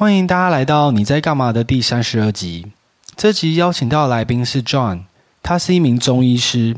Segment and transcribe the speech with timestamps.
[0.00, 2.72] 欢迎大家来到你在干嘛的第三十二集。
[3.16, 5.02] 这集邀请到的来宾是 John，
[5.42, 6.74] 他是一名中医师。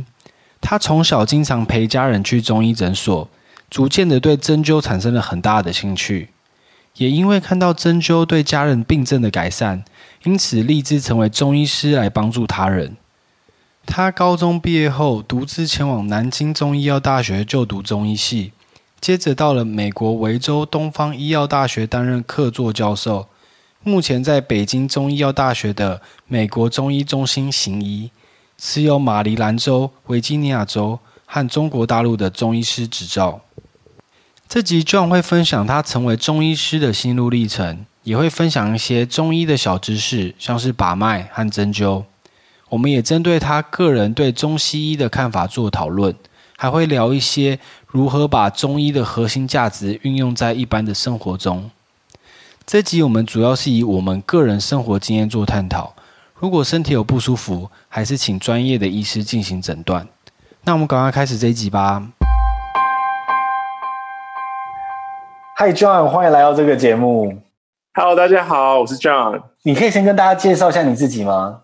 [0.60, 3.28] 他从小经常陪家人去中医诊所，
[3.70, 6.30] 逐渐的对针灸产生了很大的兴趣。
[6.96, 9.84] 也因为看到针灸对家人病症的改善，
[10.24, 12.96] 因此立志成为中医师来帮助他人。
[13.86, 18.50] 他高中毕业后，独自前往南京中医药大学就读中医系。
[19.02, 23.26] 接着到了美国维州东方医药大学担任客座教授，
[23.82, 28.12] 目前在北京中医药大学的美国中医中心行医，
[28.56, 33.40] 持有马里兰州、维吉尼亚州和中国大陆的中医师执照。
[34.48, 42.04] 这集 John 会分享他成为中医师的心路历程，也会分享一些中医的小知识，像是把脉和针灸。
[42.68, 46.14] 我们也针对他个人对中西医的看法做讨论。
[46.62, 51.68] 还会聊一些如何把中医的核心价值运用在一般的生活中。
[52.64, 55.92] 这集我们主要是以我们个人生活经验做探讨。
[56.36, 60.06] 如果身体有不舒服，还是请专业的医师进行诊断。
[60.62, 62.00] 那我们赶快开始这一集吧。
[65.58, 67.42] Hi John，欢迎来到这个节目。
[67.94, 69.42] Hello，大家好，我是 John。
[69.64, 71.61] 你可以先跟大家介绍一下你自己吗？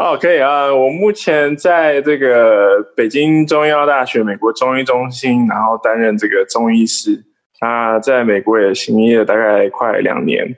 [0.00, 0.74] 哦，可以啊。
[0.74, 7.22] 我目前在这个北京中医药大学美国中医中心，然后担任这个中医师。
[7.60, 10.56] 那在美国也行医了大概快两年。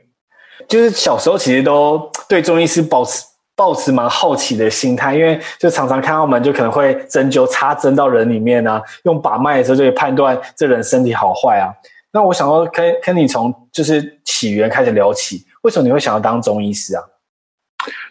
[0.69, 3.25] 就是小时候其实都对中医师保持
[3.57, 11.75] 保持蛮好奇的心态，因为就常常看到我们就可能会针灸插针到人里面啊，用把脉的时候就可以判断这人身体好坏啊。
[12.13, 17.03] 那我想要跟跟你从就是起源开始聊起，为什么你会想要当中医师啊？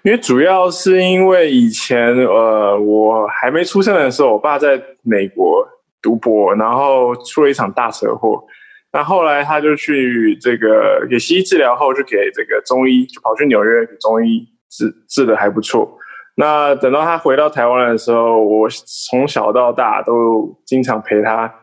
[0.04, 5.64] 因为主要是因为以前呃，我还没出生的时候，我爸在美国
[6.02, 8.44] 读博，然后出了一场大车祸。
[8.92, 15.98] 那后来他就去这个给西医治疗后，就给这个中医，就跑去纽约给中医治治得还不错。
[16.36, 18.68] 那等到他回到台湾的时候，我
[19.08, 21.54] 从小到大都经常陪他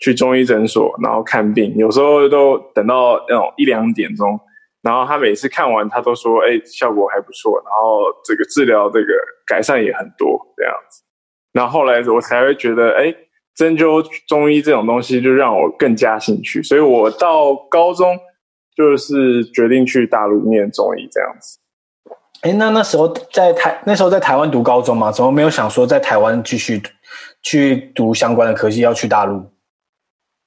[0.00, 4.38] 去中医诊所，然后看病，有时候都等到那种一两点钟。
[4.84, 9.14] 然后他每次看完，他都说：“哎，效果还不错。”然后这个治疗，这个
[9.46, 11.02] 改善也很多，这样子。
[11.54, 13.14] 然后后来我才会觉得，哎，
[13.54, 16.62] 针灸中医这种东西就让我更加兴趣。
[16.62, 18.14] 所以我到高中
[18.76, 21.58] 就是决定去大陆念中医这样子。
[22.42, 26.82] 哎，那那时候在台，那时候在台湾读高中嘛，怎么没有想说在台湾继续
[27.42, 29.50] 去读相关的科系，要去大陆？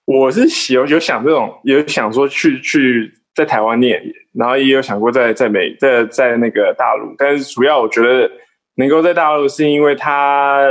[0.06, 3.12] 我是有有想这种，有想说去去。
[3.38, 4.02] 在台湾念，
[4.38, 8.30] 然后也有想过在在美在在那个大陆，但是主要我觉得
[8.76, 10.62] 能够在大陆，是因为它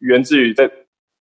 [0.00, 0.70] 源自于在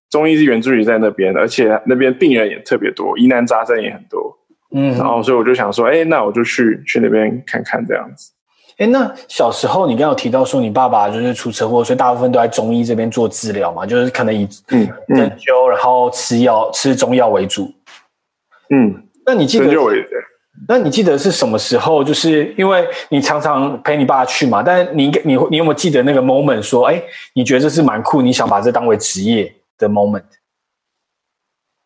[0.09, 4.37] 中医是源自于在那边，而且那边病人也特别多，疑难杂症也很多，
[4.75, 8.31] 嗯，然后所以我就想说，哎，那我就去去那边看看这样子。
[8.77, 17.71] 哎，那小时候你刚刚有提到说你爸爸就是出车祸，所以大部分都在中医这边做治疗嘛，就是可能以针灸，然后吃药吃中药为主。
[18.69, 19.65] 嗯，那你记得？
[20.67, 22.03] 那你记得是什么时候？
[22.03, 26.61] 就是因为你常常陪你爸去嘛，但你你你有没有记得那个 moment？
[26.61, 27.01] 说，哎，
[27.33, 30.23] 你觉得这是蛮酷，你想把这当为职业的 moment？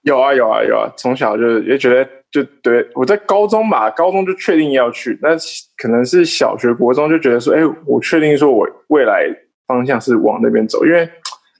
[0.03, 5.29] 有啊有啊有啊，从小就也觉得就对，我在高中吧，高中就确定要去，那
[5.77, 9.25] 可能是小学、国中就觉得说，哎，我确定说我未来
[9.65, 11.09] 方向是往那边走，因为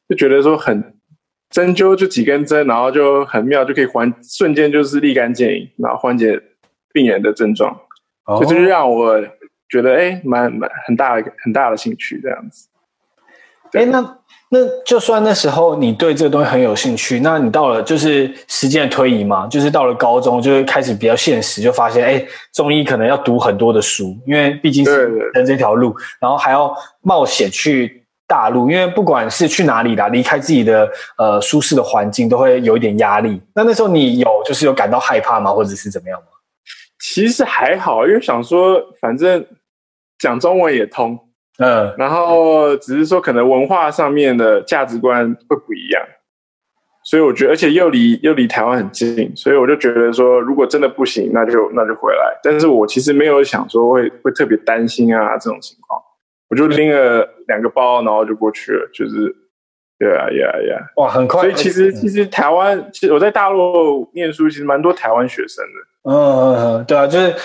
[0.10, 0.94] 就觉得说很
[1.50, 6.40] 针灸就几根针，然后就很妙，就可以缓瞬间就是立竿见影，然后缓解。
[6.98, 7.80] 病人的症状，
[8.40, 9.22] 这就是让我
[9.70, 12.68] 觉得哎，蛮蛮很大的很大的兴趣这样子。
[13.74, 14.18] 哎，那
[14.50, 25.06] 那就算那时候你对这个东西很有兴趣，那你到了就是时间的推移嘛，就是到了高中就会开始比较现实，就发现哎，中医可能要读很多的书，因为毕竟是
[25.36, 33.40] 人这条路，然后还要冒险去大陆，因为不管是去哪里啦，离开自己的呃舒适的环境，都会有一点压力。
[33.54, 36.28] 那那时候你有就是有感到害怕吗，或者是怎么样吗？
[37.10, 39.44] 其实还好，因为想说，反正
[40.20, 41.18] 讲中文也通，
[41.58, 46.06] 嗯，然后只是说可能文化上面的价值观会不一样，
[47.06, 52.38] 所以我觉得，而且又离又离台湾很近，所以我就觉得说，如果真的不行，那就那就回来。
[52.44, 56.02] 但是我其实没有想说会会特别担心啊这种情况，
[56.50, 59.34] 我就拎了两个包，然后就过去了，就是，
[60.00, 61.42] 对啊，呀呀，哇，很快。
[61.42, 66.12] 所以其实其实台湾，其实我在大陆念书，其实蛮多台湾学生的。
[66.12, 67.36] 嗯对啊，就是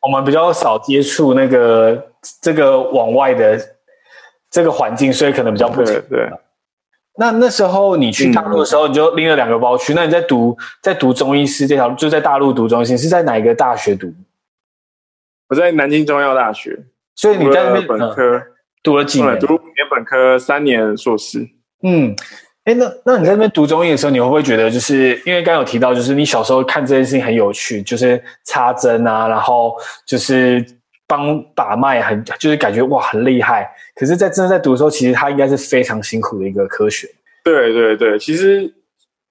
[0.00, 2.06] 我们比较少接触那个。
[2.42, 3.58] 这个往外的
[4.50, 5.98] 这个环境，所以可能比较不对。
[6.02, 6.28] 对，
[7.16, 9.94] 那那时候你去大陆的时候，你就拎了两个包去。
[9.94, 14.12] 嗯、那你在读在读中医师这条路，就在大陆读中医师，是在哪一个大学读？
[15.48, 16.78] 我在南京中药大学，
[17.16, 18.46] 所以你在那边本科、嗯、
[18.82, 19.38] 读了几年？
[19.38, 21.48] 读五年本科，三年硕士。
[21.82, 22.14] 嗯。
[22.64, 29.74] 哎，那那你在那边读中医的时候，你会不会觉得，就是因为刚有提到，就是你小时候看这件事情很有趣，就是插针啊，然后
[30.06, 30.64] 就是。
[31.10, 37.08] 帮把脉很就是感觉哇很厉害，可是，在真的在读的时候，其实它应该是非常辛苦的一个科学。
[37.42, 38.72] 对对对，其实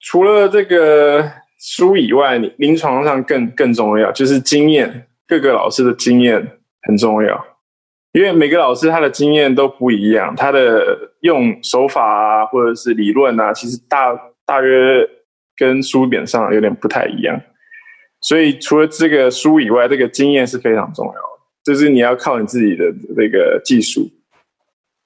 [0.01, 1.25] 除了这个
[1.57, 6.45] 书以外，你临床上更更重要，就是经验，各个老师的经验
[6.81, 7.45] 很重要，
[8.11, 15.07] 因为每个老师他的经验都不一样，他的用手法啊，或者是理论啊，其实大大约
[15.57, 17.39] 跟书本上有点不太一样，
[18.21, 21.19] 所以除了这个书以外，这个经验是非常重要的。
[21.63, 22.85] 就是你要靠你自己的
[23.15, 24.09] 那个技术，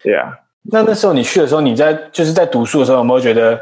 [0.02, 0.40] 对呀。
[0.72, 3.60] 那那时候你去的时候，你在就是在读书的时候，有没有觉得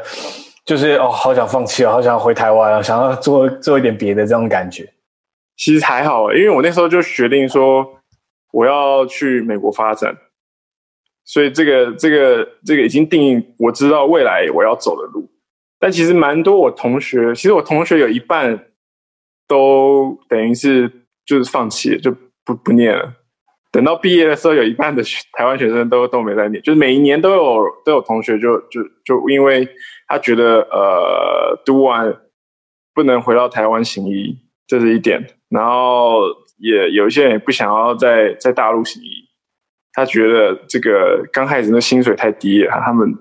[0.64, 4.88] 就是哦，好想放弃哦，好想回台湾啊，想要做做一点别的这种感觉？
[5.56, 7.84] 其实还好，因为我那时候就决定说
[8.52, 10.16] 我要去美国发展，
[11.24, 15.30] 所以这个这个这个已经定义，我知道未来我要走的路。
[15.78, 18.66] 但其实蛮多我同学，其实我同学有一半
[19.48, 20.90] 都等于是
[21.24, 22.14] 就是放弃，就。
[22.44, 23.08] 不不念了，
[23.70, 25.00] 等到毕业的时候，有一半的
[25.38, 29.68] 台湾学生都都没在念，就是每一年都有都有同学就就就因为
[30.08, 32.12] 他觉得呃读完
[32.92, 34.36] 不能回到台湾行医，
[34.66, 36.22] 这是一点，然后
[36.58, 39.08] 也有一些人也不想要在在大陆行医，
[39.92, 43.12] 他觉得这个刚开始的薪水太低了，他们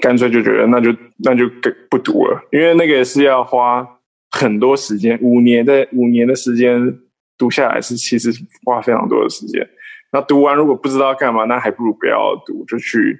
[0.00, 1.48] 干脆就觉得那就那就
[1.88, 3.86] 不读了，因为那个是要花
[4.30, 6.98] 很多时间，五年的五年的时间。
[7.38, 8.30] 读下来是其实
[8.66, 9.66] 花非常多的时间，
[10.12, 13.18] 那读完如果不知道干嘛，那还不如不要读，就去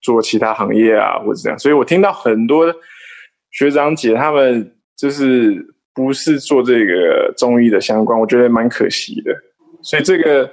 [0.00, 1.56] 做其他行业啊，或者这样。
[1.56, 2.74] 所以我听到很多
[3.52, 5.64] 学长姐他们就是
[5.94, 9.32] 不是做这个中医的相关，我觉得蛮可惜的。
[9.80, 10.50] 所以这个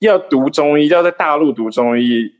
[0.00, 2.30] 要读中医，要在大陆读中医，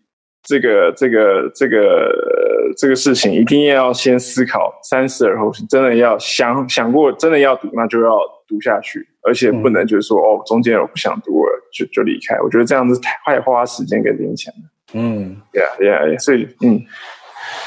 [0.43, 9.07] 这个这个这个这个事情，一定要先思考三思而后行，真的要想想过，真的要读，那就要读下去。
[9.23, 12.41] 而且不能就是说、嗯、哦，中间我不想读了，就就离开。
[12.41, 14.71] 我觉得这样子太花时间跟金钱了。
[14.95, 16.19] 嗯，yeah, yeah, yeah.
[16.19, 16.83] 所以嗯，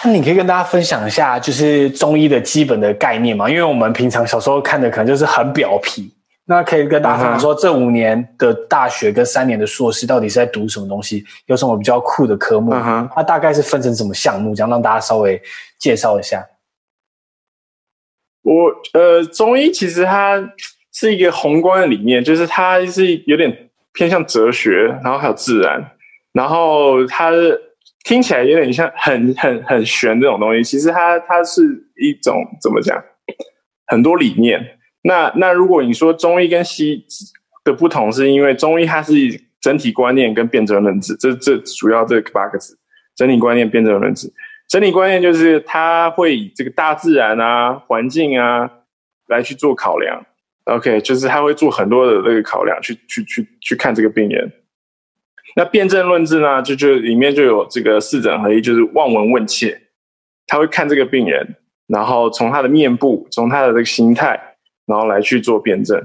[0.04, 3.48] 那你可以跟大家分享一下，就是中医的基本的概念嘛？
[3.48, 6.12] 因为我们平常小时候看的可能就是很表皮。
[6.52, 11.24] 那可以跟大家分享说，这五年的大学跟三年的硕士到底是在读什么东西？
[11.46, 12.72] 有什么比较酷的科目？
[12.72, 13.26] 它、uh-huh.
[13.26, 14.54] 大概是分成什么项目？
[14.54, 15.42] 这样让大家稍微
[15.80, 16.46] 介绍一下。
[18.44, 20.54] 我呃，中医其实它。
[20.94, 25.82] 是一个宏观的理念，就是它是有点偏向哲学，然后还有自然，
[26.34, 27.32] 然后它
[28.04, 30.62] 听起来有点像很很很玄这种东西。
[30.62, 31.62] 其实它它是
[31.96, 33.02] 一种怎么讲？
[33.88, 34.60] 很多理念。
[35.04, 37.06] 那那如果你说中医跟西医
[37.64, 39.14] 的不同，是因为中医它是
[39.60, 42.78] 整体观念跟辩证论治，这这主要这八个字：
[43.16, 44.32] 整体观念、辩证论治。
[44.68, 48.70] 整体观念就是它会以这个大自然啊、环境啊
[49.28, 50.26] 来去做考量。
[50.66, 54.50] OK，就是他会做很多的这个考量，去去去去看这个病人。
[55.56, 59.82] 那辨证论治呢，就就里面就有这个四诊合一，就是望闻问切。
[60.48, 61.56] 他会看这个病人，
[61.88, 64.40] 然后从他的面部，从他的这个形态，
[64.86, 66.02] 然后来去做辨证。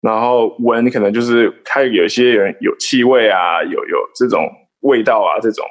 [0.00, 4.48] 然后闻可能就是他有些人有气味啊，有有这种
[4.80, 5.64] 味道啊这种。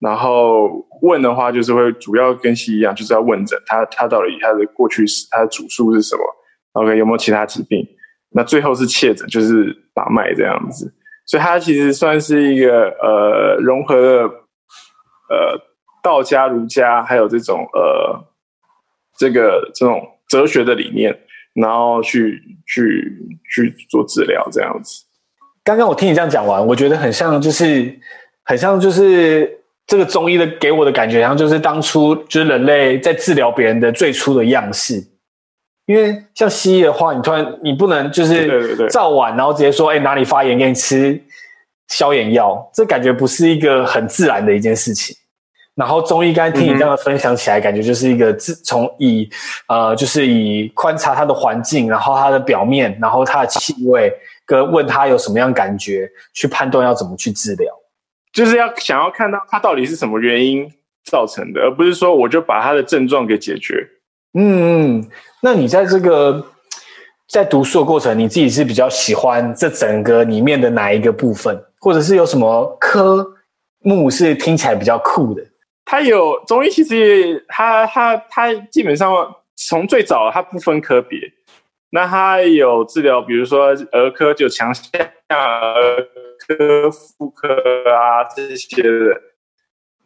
[0.00, 0.70] 然后
[1.02, 6.22] 问的话，就是会主要跟西医一样，就是要问诊他他到底他的过去史，他的主诉是什么。
[6.72, 7.86] OK，有没有其他疾病？
[8.30, 10.92] 那最后是切诊，就是把脉这样子。
[11.26, 14.22] 所以它其实算是一个呃融合了
[15.30, 15.58] 呃
[16.02, 18.22] 道家、儒家还有这种呃
[19.16, 21.18] 这个这种哲学的理念，
[21.54, 23.16] 然后去去
[23.54, 25.04] 去做治疗这样子。
[25.62, 27.98] 刚刚我听你这样讲完，我觉得很像，就是
[28.44, 35.02] 很像，就是这个中医的给我的感觉，好像就是当初就是人类在治疗别人的最初的样式。
[35.86, 41.22] 因为像西医的话，你突然你不能就是照完，然后直接说，哎，哪里发炎给你吃
[41.88, 45.14] 消炎药，这感觉不是一个很自然的一件事情。
[45.74, 49.28] 然后中医刚才听你这样分享起来，感觉就是一个自从以
[49.66, 54.12] 呃，就是以观察它的环境，然后它的表面，然后它的气味，
[54.46, 57.74] 跟问他有什么样感觉，去判断要怎么去治疗，
[58.32, 60.70] 就是要想要看到它到底是什么原因
[61.04, 63.84] 造成的，而不是说我就把它的症状给解决。
[64.34, 65.08] 嗯嗯，
[65.42, 66.44] 那你在这个
[67.28, 73.26] 在读书的过程，你自己是比较喜欢这整个里面的哪一个部分，或者是有什么科
[73.80, 75.42] 目是听起来比较酷的？
[75.84, 81.18] 它有中医，其实他他他基本上从最早他不分科别，
[81.90, 84.90] 那他有治疗，比如说儿科就强项
[85.28, 86.02] 儿
[86.38, 87.48] 科、妇科
[87.90, 89.20] 啊这些的，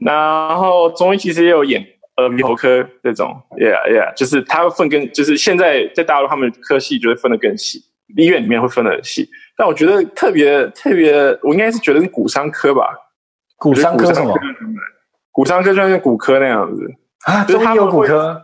[0.00, 7.78] 然后中医其实也有眼耳鼻喉科这种，yeah yeah，就是它会分更，就是现在在大陆他们科系就会分得更细，
[8.16, 12.92] 医院里面会分得很细，但我觉得特别特别，我应该是觉得是骨伤科吧，
[13.56, 14.36] 骨伤科什么？
[15.32, 16.84] 骨伤科就像骨科那样子。
[17.26, 18.40] 啊，就是他们有骨科，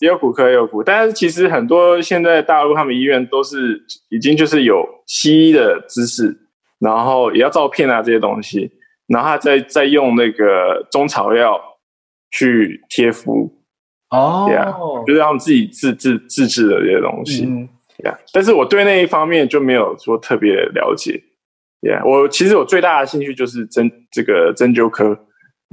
[0.00, 6.34] 也有骨科，也有骨，但是其实很多现在大陆他们医院都是已经就是有西医的知识，
[6.80, 8.72] 然后也要照片啊这些东西，
[9.08, 11.60] 然后他再再用那个中草药
[12.30, 13.52] 去贴敷
[14.08, 17.68] 哦，yeah, 就是他们自己自自自制的这些东西，嗯
[18.02, 21.22] ，yeah, 但是我对那一方面就没有说特别了解
[21.82, 25.16] ，yeah, 我其实我最大的兴趣就是针这个针灸科。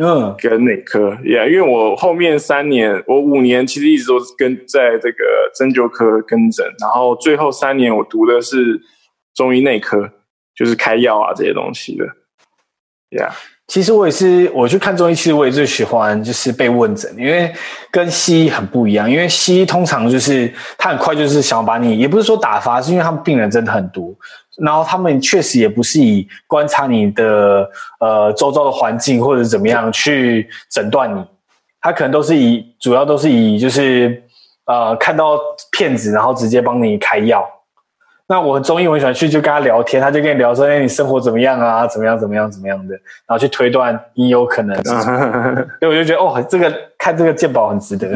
[0.03, 8.81] 嗯，跟内科，yeah, 因为我后面三年，我五年其实一直都是跟在这个针灸科跟诊，然后最后三年我读的是
[9.36, 10.10] 中医内科，
[10.55, 12.05] 就是开药啊这些东西的
[13.12, 13.29] ，yeah。
[13.67, 17.53] 其实我也是，我去看中医，其实我也最喜欢就是被问诊，因为
[17.91, 24.13] 跟西医很不一样，因为西医通常就是他很快就是想要把你，也不是说打发，是因为他们病人真的很多。
[24.58, 31.24] 然后他们确实也不是以观察你的呃周遭的环境或者怎么样去诊断你，
[31.79, 34.22] 他可能都是以主要都是以就是
[34.65, 35.39] 呃看到
[35.72, 37.48] 片子然后直接帮你开药。
[38.27, 41.86] 那我中医我很喜欢去就跟他聊天，他就跟你聊说，哎，你生活怎么样啊？
[41.88, 42.93] 怎么样怎么样怎么样的，
[43.27, 44.91] 然后去推断你有可能是。
[45.79, 48.10] 所以我就觉得哦，这个看这个鉴宝很值得。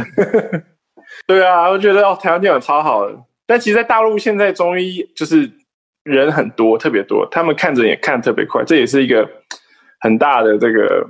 [1.27, 3.15] 对啊，我觉得哦，台湾健保超好的。
[3.45, 5.49] 但其实，在大陆现在中医就是。
[6.05, 9.27] 人很多，特别多，他们看着也看特别快，这也是一个
[9.99, 11.05] 很大的这个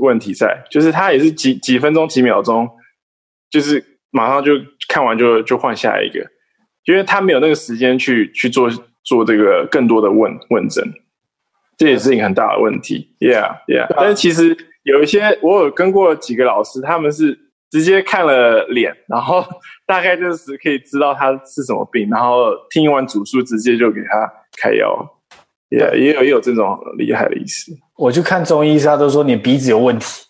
[0.00, 2.66] 问题在，就是他也是几几分钟、几秒钟，
[3.50, 4.52] 就是马上就
[4.88, 6.26] 看完就就换下一个，
[6.84, 8.70] 因为他没有那个时间去去做
[9.04, 10.82] 做这个更多的问问诊，
[11.76, 13.14] 这也是一个很大的问题。
[13.20, 17.38] Yeah, yeah，但是其实有一些我有跟过几个老师，他们是
[17.70, 19.44] 直接看了脸，然后。
[19.88, 24.94] 大概就是可以知道他是什么病，然后听完主诉，直接就给他开药。
[25.70, 27.72] 也、yeah, 也有也有这种厉害的医师。
[27.96, 30.26] 我去看中医，他都说你鼻子有问题，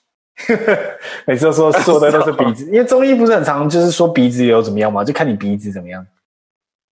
[1.27, 5.03] 每次都说说的都是鼻子， 因为中医不是很常就是说鼻子有怎么样嘛？
[5.03, 6.07] 就看你鼻子怎么样。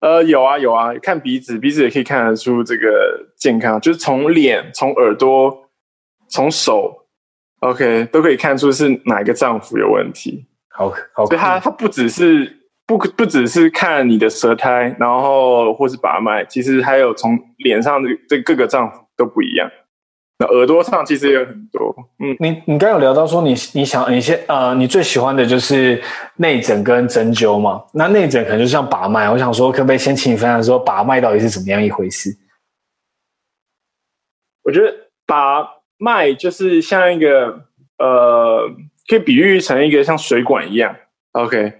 [0.01, 5.67] 呃，有啊有啊，看鼻子，鼻子也可以看得出这个健康，就是从脸、从耳朵、
[6.29, 7.00] 从手
[7.61, 10.45] ，OK 都可以看出是哪一个脏腑有问题。
[10.69, 19.69] 好，好，所以他他不只是不不只是看你的舌苔，然后或是把脉，其实还有从脸上的这各个脏腑都不一样。
[20.39, 21.95] 那耳朵上其实也有很多。
[22.17, 26.01] 嗯，你你刚有聊到说你你想你先呃，你最喜欢的就是
[26.37, 27.83] 内诊跟针灸嘛？
[27.93, 32.35] 那内诊可能就像把脉，我想说可不可以先请你分享说把脉到底是怎么样一回事？
[34.63, 34.91] 我觉得
[35.27, 35.61] 把
[36.01, 37.61] 脉就是像一个
[37.97, 38.69] 呃。
[39.07, 40.95] 可以比喻成一个像水管一样
[41.33, 41.73] ，OK，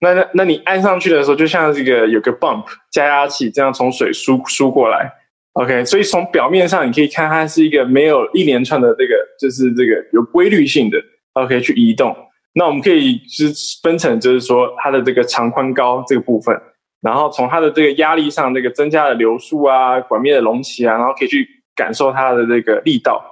[0.00, 5.12] 那那那你按上去的时候，就像这个有个 bump 加压器，这样从水输输过来
[5.54, 10.96] ，OK，所以从表面上你可以看它是一个没有一连串的这个，就是这个有规律性的
[11.34, 12.16] ，OK，去移动。
[12.54, 16.58] 那我们可以就是分成，就是说它的这个长宽高这个部分，
[17.02, 23.29] 然后从它的这个压力上，这个增加的流速啊，管面的隆起啊，然后可以去感受它的这个力道。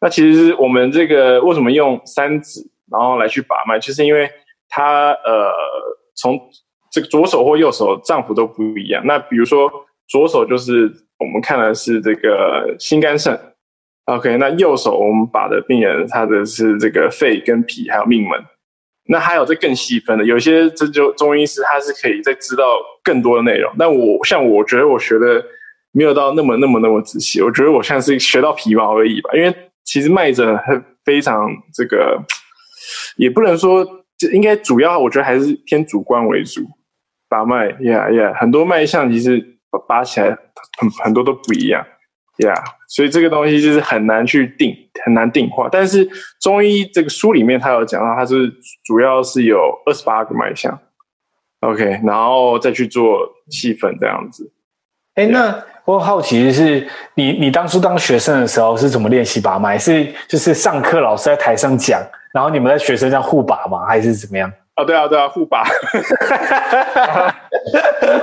[0.00, 2.60] 那其实我们这个为什么用三指？
[2.88, 4.30] 然后来去把脉，就是因为
[4.68, 5.50] 它呃，
[6.14, 6.40] 从
[6.92, 9.02] 这个左手或右手脏腑都不一样。
[9.04, 9.68] 那比如说
[10.06, 10.88] 左手就是
[11.18, 13.36] 我们看的是这个心肝肾
[14.04, 18.38] ，OK，那右手我们把的病人他的是这个肺跟脾还有命门。
[19.08, 22.64] 那还有这更细分的，有些这就中医师他是可以再知道
[23.02, 23.72] 更多的内容。
[23.76, 25.44] 但我像我觉得我学的
[25.90, 29.30] 没有到那么那么那么仔细，我觉得我像是学到皮毛而已吧。
[29.34, 29.52] 因为
[29.86, 32.22] 其实脉诊很非常这个。
[33.16, 33.84] 也不能说，
[34.16, 36.62] 这应该主要，我觉得还是偏主观为主。
[37.28, 40.28] 把脉，呀呀，很多脉象其实拔起来
[40.78, 41.84] 很很多都不一样。
[42.44, 44.72] 呀，yeah, 所以这个东西就是很难去定，
[45.04, 45.68] 很难定化。
[45.72, 46.08] 但是
[46.40, 48.52] 中医这个书里面，它有讲到，它是
[48.84, 50.78] 主要是有二十八个脉象
[51.60, 54.52] ，OK，然后再去做细分这样子。
[55.16, 59.76] 哎、欸，那我好奇的是，你你当初当学生的时候是怎么练习把脉？
[59.78, 62.00] 是就是上课老师在台上讲，
[62.32, 63.86] 然后你们在学生这样互把吗？
[63.86, 64.52] 还是怎么样？
[64.76, 65.64] 哦，对啊，对啊，互把，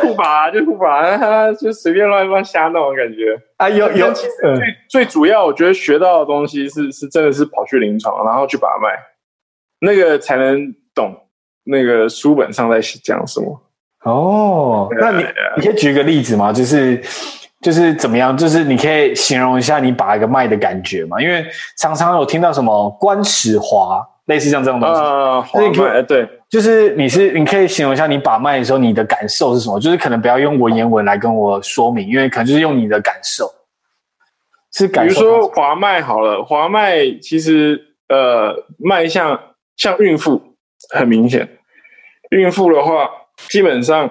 [0.03, 8.89] 互把就互把，就随便乱乱瞎弄，感觉啊，有有，其实最最主要，我觉得学到的东西是是真的是跑去临床，然后去把脉，
[9.79, 11.25] 那个才能懂
[11.63, 13.59] 那个书本上在讲什么。
[14.03, 15.25] 哦，那你
[15.57, 16.53] 你可以举一个例子吗？
[16.53, 17.01] 就是
[17.61, 18.35] 就是怎么样？
[18.37, 21.21] 就是你可以形容一下你把一个脉的感觉吗？
[21.21, 21.45] 因为
[21.77, 24.05] 常常有听到什么关尺滑。
[24.27, 29.77] 类似像这种东西啊，所以你可以对，就是你是你可以形容一下你把脉的时候你的感受是什么？
[29.81, 33.51] 就是可能不要用文言文来跟我说明，因为可能就是用你的感受。
[34.71, 35.19] 是感受。
[35.19, 39.37] 比如说滑脉好了，滑脉其实呃脉象
[39.75, 40.41] 像孕妇
[40.95, 41.45] 很明显，
[42.29, 43.09] 孕妇的话
[43.49, 44.09] 基本上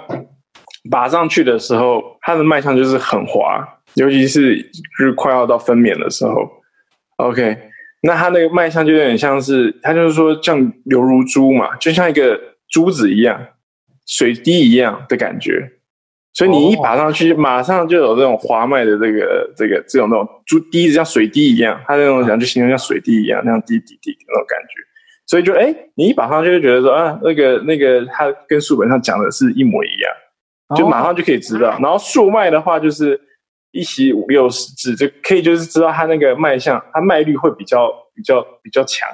[0.91, 6.51] 把上去的时候，它的脉象就是很滑，尤其是就是快要到分娩的时候
[7.17, 7.57] ，OK。
[8.05, 12.37] 那它那个脉象就有点像是，它就是说像犹如珠嘛，就像一个
[12.69, 13.41] 珠子一样，
[14.07, 15.71] 水滴一样的感觉。
[16.35, 24.92] 所以你一拔上去，马上就有这种滑脉的这个这个这种那种珠滴子，像水滴一样，它那种讲就形容像水滴一样那样滴滴滴的那种感觉。
[25.33, 31.71] 所以就哎，你一拔上就会觉得说啊，那个那个它跟书本上讲的是一模一样，就马上就可以知道。
[31.81, 33.19] 然后数脉的话就是。
[33.75, 39.09] 一席五六十字就可以，就是知道它那个脉象，它脉率会比较比较比较强。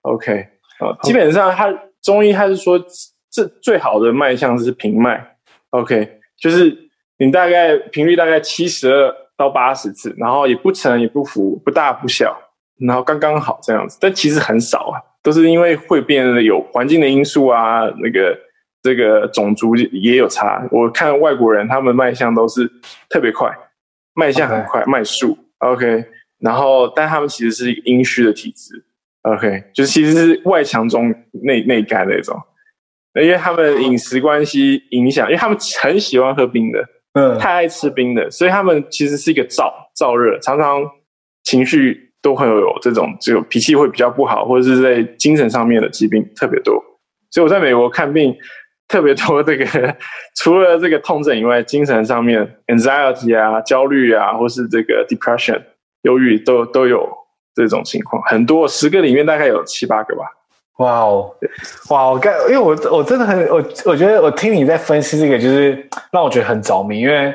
[0.00, 0.32] OK
[0.78, 2.82] 啊.基本上它中医它是说，
[3.30, 5.36] 这最好的脉象是平脉。
[5.72, 6.74] OK，就是
[7.18, 12.34] 你大概频率大概七十二到八十次，然后也不沉也不浮，不大不小，
[12.78, 13.98] 然后刚刚好这样子。
[14.00, 18.38] 但其实很少啊，都是因为会变得有环境的因素啊，那个
[18.82, 20.66] 这个种族也有差。
[20.70, 22.70] 我看外国人他们卖相都是
[23.08, 23.50] 特别快。
[24.14, 26.00] 卖相很快，卖数 Okay.
[26.00, 26.04] OK，
[26.40, 28.84] 然后但他们其实是一个阴虚的体质
[29.22, 32.36] ，OK，就是其实是外强中内内干那种，
[33.14, 40.82] 因为他们饮食关系影响，因为他们很喜欢喝冰的，嗯，太爱吃冰的，所以他们其实是一个燥燥热，常常
[41.44, 46.82] 情绪都会有这种，就脾气会比较不好，或者是在精神上面的疾病特别多，
[47.30, 48.34] 所以我在美国看病。
[48.88, 49.64] 特别多 这个，
[50.36, 55.58] 除了这个痛症以外，精神上面 anxiety 啊、焦虑啊，或是这个 depression
[56.02, 57.08] 忧郁都都有
[57.54, 60.24] 这种情况，很多十个里面大概有七八个吧。
[60.76, 61.34] 哇哦，
[61.88, 62.10] 哇！
[62.10, 67.34] 我刚因为我我真的很我我觉得我听你在分析这个，就是让我觉得很着迷，因为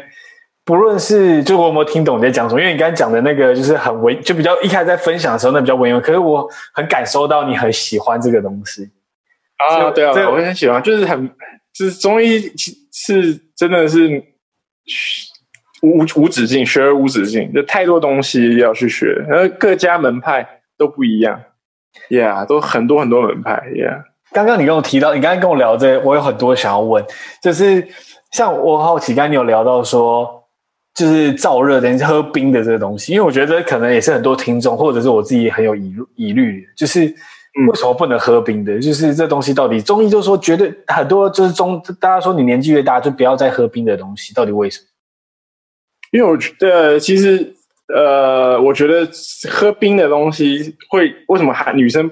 [0.68, 8.84] 不论是就我有没有听懂你在讲什么，因为你刚才讲的那个就是很文，就比较一开始在分享的时候那比较文言，可是我很感受到你很喜欢这个东西。
[9.56, 11.26] 啊，对啊，我很喜欢，就是很，
[11.74, 12.52] 就是中医
[12.92, 14.22] 是真的是
[15.82, 20.46] 无无止境，学而无止境，就太多东西要去学，然后各家门派
[20.78, 21.42] 都不一样
[22.10, 24.04] ，Yeah，都很多很多门派，Yeah。
[24.34, 27.04] 刚刚你跟我提到，你刚刚跟我聊这，我有很多想要问，
[27.42, 27.88] 就是
[28.32, 30.37] 像我好奇，刚刚你有聊到说，
[30.98, 37.14] 就是燥热等于喝冰的这个东西，因为我觉得可能也是很多听众或者是我自己很有疑疑虑，就是。
[37.68, 38.80] 为什么不能喝冰的？
[38.80, 44.86] 就是这东西到底中医就说绝对很多，就是中大家说你年纪越大就不要再喝冰的东西，到底为什么？
[46.12, 47.56] 因为我觉得其实
[47.92, 49.10] 呃，我觉得
[49.50, 52.08] 喝冰的东西会为什么还女生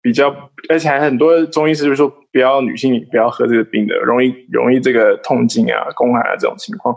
[0.00, 0.32] 比较，
[0.68, 6.96] 而且还很多中医师就是说不要女性不要喝这个冰的，容易容易这个痛经啊、宫寒啊这种情况，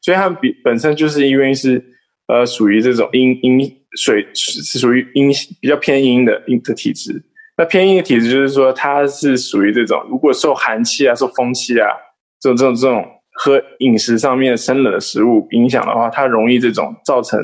[0.00, 1.82] 所以它比本身就是因为是
[2.28, 3.60] 呃属于这种阴阴
[3.96, 7.22] 水是属于阴比较偏阴的阴的体质。
[7.56, 11.88] 那偏阴的体质就是说，它是属于这种，如果受寒气啊、受风气啊，
[12.40, 17.38] 这种这种这种喝饮食上面生冷的食物影响的话，它容易这种造成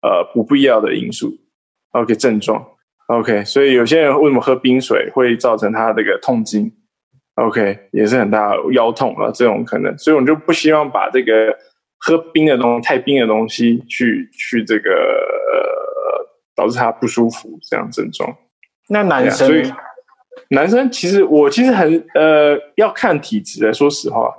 [0.00, 1.30] 呃不必要的因素
[1.90, 2.64] ，OK 症状
[3.08, 6.72] ，OK，所以有些人为什么喝冰水会造成他这个痛经
[7.34, 11.54] ，OK 也是很大腰痛啊这种可能，所以我们就不希望把这个
[11.98, 18.34] 喝冰的东西、太冰的东西去去这个呃导致他不舒服这样症状。
[18.88, 19.72] 那男生，所以
[20.50, 23.72] 男生其实我其实很呃要看体质的。
[23.72, 24.32] 说实话，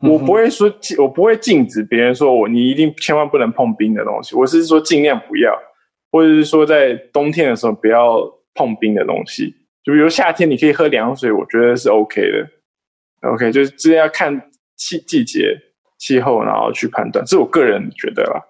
[0.00, 4.34] 我不会说我不会禁止别人说我你一定千万不能碰冰的东西。
[4.34, 5.58] 我是说尽量不要，
[6.10, 8.18] 或者是说在冬天的时候不要
[8.54, 9.54] 碰冰的东西。
[9.84, 12.48] 就比如夏天你可以喝凉水，我觉得是 OK 的。
[13.28, 15.56] OK，就是这要看季季节
[16.06, 17.24] 气候，然后去判断。
[17.24, 18.40] 这是我个人觉得啦。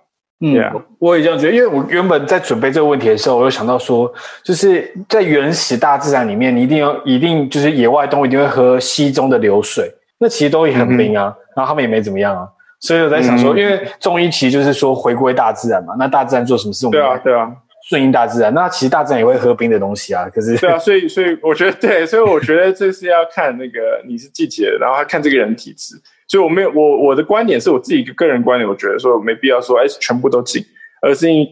[0.40, 0.83] 嗯，Yeah.
[0.99, 4.12] 我也这样觉得，因为我原本在准备这个问题的时候，我有想到说，
[4.45, 12.47] 就是在原始大自然里面，你一定要一定就是野外动物一定会喝溪中的流水，那其实都也很冰啊，嗯、然后他们也没怎么样啊，
[12.81, 17.51] 所以我在想说，嗯、因为中医其实就是说回归大自然嘛，那大自然做什么事，我们对啊对啊，
[17.88, 25.95] 顺应大自然，那其实大自然也会喝冰的东西啊，可是对啊，所以所以我觉得对，所以我觉得这是要看那个你是季节，然后看这个人体质。
[26.29, 30.61] 所以我没有我我的观点是我自己个人观点，我觉得说没必要说哎全部都禁，
[31.01, 31.49] 而是你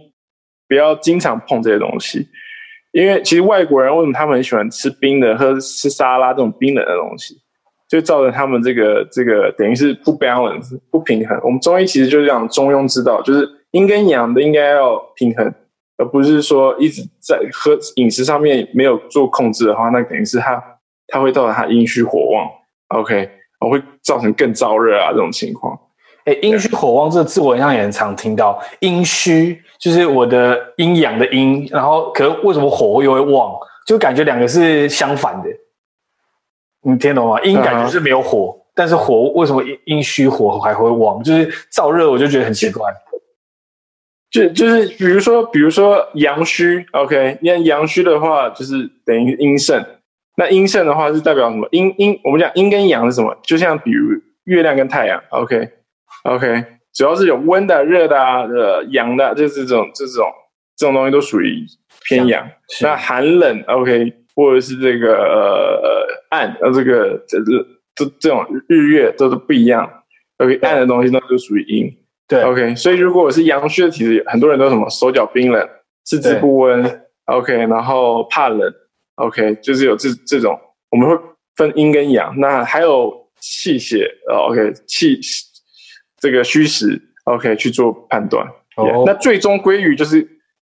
[0.69, 2.27] 不要经常碰这些东西，
[2.93, 7.37] 因为其实外国人为什么他们很喜欢吃冰的，喝吃沙拉这种冰冷的东西，
[7.89, 11.39] 就造成他们这个这个等于是不 balance 不平衡。
[11.45, 15.55] 我们中医其实就是讲中庸之道，就是阴跟阳的应该要平衡，
[15.99, 20.61] 而不是说一直在喝饮食上面没有做控制的话，那等于是他
[21.07, 22.51] 他会造成他阴虚火旺。
[22.89, 23.31] OK。
[23.70, 25.79] 会造成更燥热啊，这种情况。
[26.24, 28.59] 哎，阴虚火旺这个字我好像也很常听到。
[28.81, 33.55] 阴虚就是我的阴阳的阴，然后可是为什么火又会旺？
[33.87, 35.48] 就感觉两个是相反的。
[36.83, 37.40] 你听懂吗？
[37.42, 41.22] 阴感觉是没有火，嗯、但是火为什么阴阴虚火还会旺？
[41.22, 42.90] 就是燥热，我就觉得很奇怪。
[44.31, 49.85] 就就是比如说，比如说阳虚，OK，你看阳虚的话，就是等于阴盛。
[50.37, 51.68] 那阴盛的话是代表什么？
[51.70, 53.37] 阴阴，我们讲阴跟阳是什么？
[53.42, 55.68] 就像比如月亮跟太阳，OK
[56.25, 60.27] OK，主要是有温的、热的啊，呃，阳的，就是这种这种
[60.77, 61.64] 这种东西都属于
[62.09, 62.44] 偏阳。
[62.81, 67.38] 那寒冷，OK，或者是这个呃暗，呃这个这
[67.94, 69.88] 这这种日月都是不一样。
[70.38, 71.88] OK，暗的东西那就属于阴。
[72.27, 75.68] 对，OK，所以如果我是阳虚的体质，很多人都什么手脚冰冷、
[76.05, 78.75] 四肢不温，OK，然后怕冷。
[79.16, 80.59] OK，就是有这这种，
[80.90, 81.16] 我们会
[81.57, 85.20] 分阴跟阳，那还有气血，OK，气
[86.18, 88.46] 这个虚实，OK 去做判断。
[88.77, 90.27] 哦，yeah, 那最终归于就是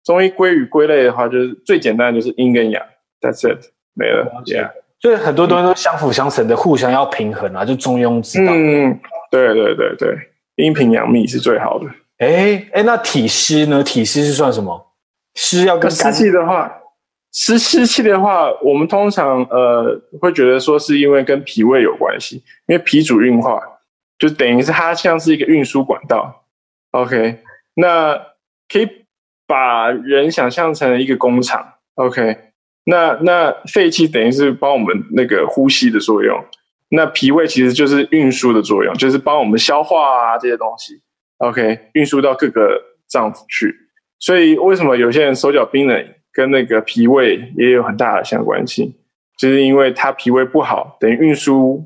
[0.05, 2.81] 中医归于归类的话，就是最简单的就是阴跟阳
[3.21, 3.59] ，That's it，
[3.95, 4.31] 没了。
[4.45, 4.71] Yeah，
[5.01, 8.53] 所以很多东西都相辅相成的，互相要平衡啊，就中庸之道。
[8.55, 9.01] 嗯，
[9.33, 10.17] 对对对对，
[10.55, 11.87] 阴平阳秘是最好的。
[12.19, 13.83] 哎哎，那体湿呢？
[13.83, 14.95] 体湿是算什么？
[15.35, 16.73] 湿要跟湿气的话。
[17.41, 23.63] 湿湿气的话，我们通常呃会觉得说是因为跟脾胃有关系，因为脾主运化，
[24.19, 26.45] 就等于是它像是一个运输管道。
[26.91, 27.39] OK，
[27.75, 28.21] 那
[28.69, 28.89] 可以
[29.47, 31.75] 把人想象成一个工厂。
[31.95, 32.37] OK，
[32.87, 36.45] 那那肺气等于是帮我们那个呼吸的作用，
[36.89, 41.01] 那脾胃其实就是运输的作用，就是帮我们消化啊这些东西。
[41.37, 43.73] OK，运输到各个脏腑去。
[44.19, 46.15] 所以为什么有些人手脚冰冷？
[46.39, 48.95] 跟那个脾胃也有很大的相关性，
[49.37, 51.85] 就是因为他脾胃不好，等于运输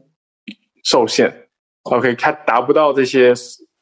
[0.84, 1.32] 受限
[1.84, 3.32] ，OK，他达不到这些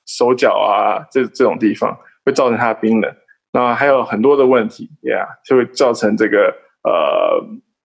[0.06, 3.12] 手脚啊这这种地方，会造成他冰冷。
[3.52, 6.54] 那还有很多的问题，Yeah，就会造成这个
[6.84, 7.44] 呃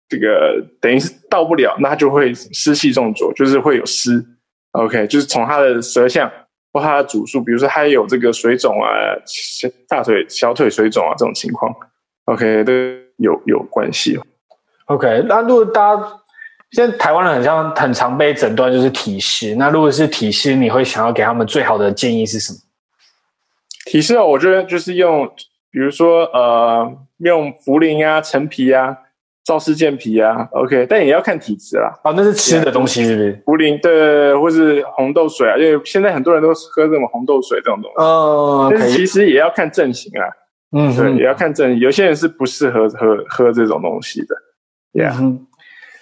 [0.09, 4.25] 这个等于是到不了，那他就会湿气重浊，就是会有湿
[4.71, 6.33] ，OK，就是从他的舌象
[6.73, 8.89] 或他的主数，比如说他有这个水肿啊，
[9.87, 11.71] 大腿小腿水肿啊这种情况。
[12.33, 12.73] OK，都
[13.17, 14.19] 有有关系。
[14.87, 16.03] OK，那如果大家
[16.71, 22.59] 现在台湾人很像很常被诊断就是体湿，那如果是体湿，你会想要给他们最好的建议是什么？
[23.85, 25.29] 体湿哦，我觉得就是用，
[25.71, 28.97] 比如说呃，用茯苓啊、陈皮啊、
[29.45, 30.49] 赵氏健脾啊。
[30.53, 31.93] OK，但也要看体质啦。
[32.05, 33.43] 哦，那是吃的东西是不是？
[33.45, 37.97] 茯苓对，或是红豆水啊，因为现在很多人都喝这种红豆水这种东西。
[38.03, 40.25] 哦，但是其实也要看症型啊。
[40.73, 41.79] 嗯，对，也要看证。
[41.79, 44.35] 有些人是不适合喝喝这种东西的
[44.95, 45.13] ，Yeah，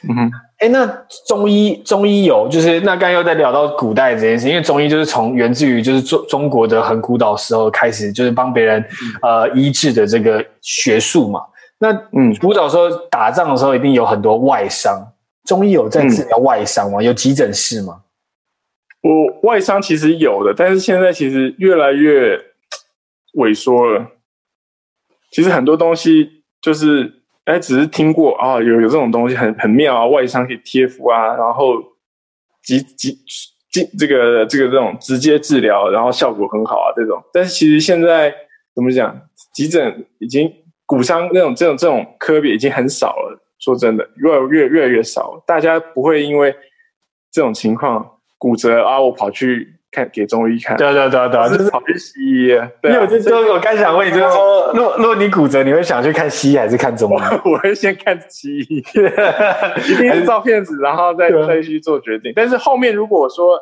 [0.09, 0.87] 嗯哼，哎，那
[1.26, 8.80] 中医中医有就是那刚刚又在聊到古代这件事，因为中医就是从源自于就是中中国的很古早时候开始，就是帮别人、
[9.22, 11.42] 嗯、呃医治的这个学术嘛。
[11.78, 15.04] 那嗯，古早时候打仗的时候一定有很多外伤，
[15.44, 17.00] 中医有在治疗外伤吗？
[17.00, 18.00] 嗯、有急诊室吗？
[19.02, 22.38] 我外伤其实有的，但是现在其实越来越
[23.35, 24.06] 萎缩了。
[25.31, 27.11] 其实很多东西就是，
[27.45, 31.77] 哎，只是听过啊，有有这种东西很很妙啊，外伤可以贴敷啊，然后
[32.62, 33.16] 急急
[33.71, 37.23] 急这个这个这种直接治疗，然后效果很好啊，这种。
[37.33, 38.35] 但是其实现在
[38.75, 39.21] 怎么讲，
[39.55, 40.53] 急诊已经
[40.87, 46.55] 骨伤那种这种这种科别已经很少了，说真的，越越越来越少，大家不会因为
[47.31, 49.77] 这种情况骨折啊，我跑去。
[49.90, 52.48] 看给中医看，对对对对，就是跑去西医。
[52.81, 57.22] 对，我就说，我刚想问你，就是说，如果如果你骨折，你会想去看西医还是看中医？
[57.44, 58.79] 我 会先看西医，
[59.90, 62.33] 一定是照片子，然后再再去做决定。
[62.35, 63.59] 但是后面如果说，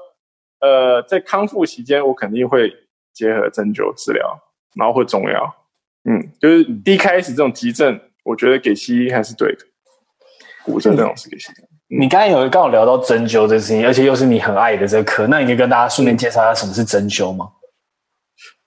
[0.61, 2.73] 呃，在康复期间，我肯定会
[3.13, 4.39] 结合针灸治疗。
[4.77, 5.55] 然后或中药。
[6.05, 9.65] 嗯，就是一开始这种急症，我觉得给西医还是对的。
[10.65, 11.68] 骨折这种是给西医。
[11.91, 17.49] 嗯、你刚才有刚好聊到针灸这事情，而且又是你很爱的这个科，那你可以跟大家顺便介绍一下什么是针灸吗？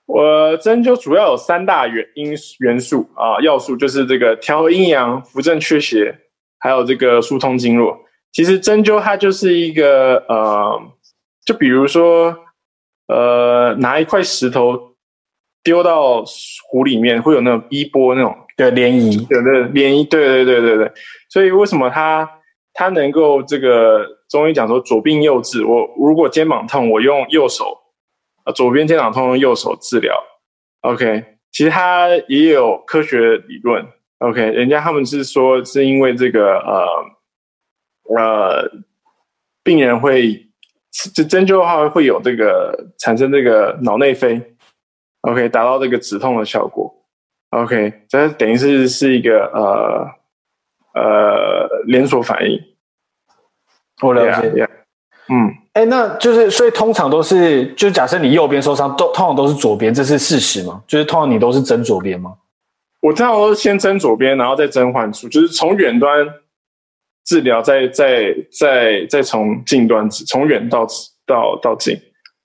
[0.06, 6.14] 我针灸主要有三大元因元素啊，要素就是这个调和阴阳、扶正祛邪，
[6.58, 7.96] 还有这个疏通经络。
[8.32, 10.80] 其实针灸它就是一个呃，
[11.46, 12.36] 就比如说
[13.06, 14.78] 呃，拿一块石头
[15.62, 16.24] 丢到
[16.68, 20.92] 湖里面，会有那种一波那种的涟漪，对对，涟漪，对对对对对。
[21.30, 22.28] 所以为什么它
[22.74, 25.64] 它能够这个中医讲说左病右治？
[25.64, 27.78] 我如果肩膀痛，我用右手。
[28.44, 30.20] 啊，左边肩膀痛用右手治疗
[30.80, 33.86] ，OK，其实它也有科学理论
[34.18, 36.84] ，OK，人家他们是说是因为这个呃
[38.18, 38.68] 呃，
[39.62, 40.44] 病人会
[41.14, 44.42] 这针灸的话会有这个产生这个脑内啡
[45.20, 46.92] ，OK，达到这个止痛的效果
[47.50, 50.04] ，OK，这等于是是一个呃
[50.94, 52.60] 呃连锁反应，
[54.02, 54.68] 我了解，yeah, yeah.
[55.28, 55.54] 嗯。
[55.74, 60.82] 哎，那就是，所以通常都是，就假设你右边受伤，都通常都是左边，这是事实吗？
[60.86, 62.34] 就是通常你都是针左边吗？
[63.00, 66.28] 我通常都是先针左边，然后再针患处，就是从远端
[67.24, 70.86] 治疗，再再再再从近端治，从远到
[71.26, 71.98] 到到近。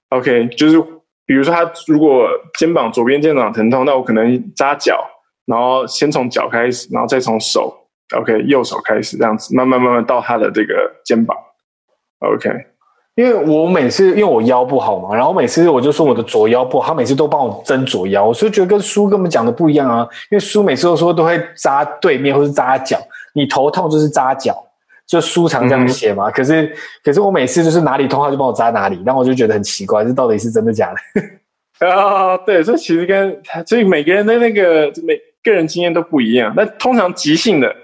[0.10, 0.81] OK，就是
[1.25, 5.03] 比如说他如果肩膀左边肩膀疼痛，那我可能扎脚，
[5.45, 11.36] 然后先从脚开始，然后再从手，OK，右手开始这样子，慢慢慢慢到他的这个肩膀
[12.20, 12.50] ，OK。
[13.15, 20.08] 因为我每次因为我腰不好嘛，然后每次我就说我的左腰不好，他每次都帮我针左腰，所以觉得跟书跟我们讲的不一样啊。
[20.30, 23.00] 因为书每次都说都会扎对面或是扎脚，
[23.34, 24.56] 你头痛就是扎脚，
[25.08, 26.30] 就书常这样写嘛。
[26.30, 26.72] 嗯、可是
[27.04, 30.93] 可是我每次就是哪里痛他就帮我扎哪里，然后我就觉得很奇怪，这到底是真的假
[31.80, 31.88] 的？
[31.89, 36.54] 啊，对，这其实跟所以每个人的那个每个人经验都不一样。
[36.56, 37.76] 那通常急性的。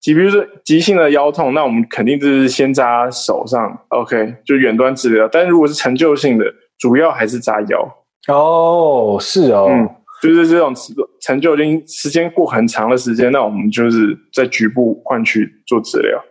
[0.00, 5.28] 即比如说急性的腰痛，那我们肯定就是先扎手上，OK，就远端治疗。
[5.30, 6.44] 但如果是陈旧性的，
[6.78, 7.96] 主要还是扎腰。
[8.28, 9.88] 哦，是哦，嗯，
[10.22, 10.72] 就是这种
[11.20, 16.22] 陈旧已经时间过很长的时间，那我们就是在局部换去做治疗。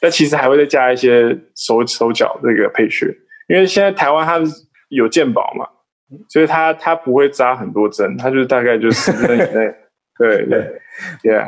[0.00, 3.06] 那其实还会再加一些手手脚这个配穴，
[3.48, 4.40] 因为现在台湾它
[4.88, 5.64] 有健保嘛，
[6.28, 9.72] 所以它它不会扎很多针，它就是大概就十针以内。
[10.18, 10.80] 对对
[11.22, 11.46] ，Yeah。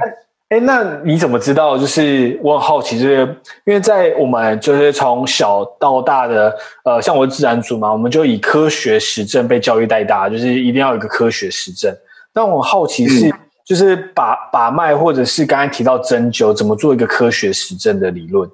[0.50, 1.76] 哎，那你怎么知道？
[1.76, 3.20] 就是我很好奇，就是
[3.64, 6.54] 因为在我们就是从小到大的，
[6.84, 11.92] 呃，像我是自然组嘛，我们就以科学实证被教育带大，就是一定要有一个科学实证。
[12.32, 13.32] 但我好奇是，嗯、
[13.64, 18.48] 就是把把脉，或者是刚才提到针灸，怎么做一个科学实证的理论？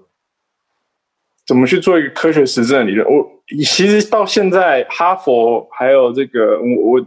[1.44, 3.07] 怎么去做一个科学实证的理论？
[3.07, 3.26] 我
[3.64, 7.07] 其实到现在，哈佛还有这个，我我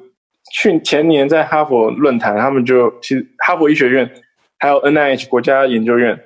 [0.52, 4.08] 去前年在哈佛论坛，他们就其实哈佛医学院。
[4.63, 6.17] 还有 NIH 国家研究院，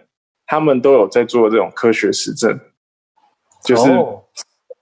[0.45, 2.59] 他们都有在做这种科学实证，
[3.63, 4.19] 就是、oh.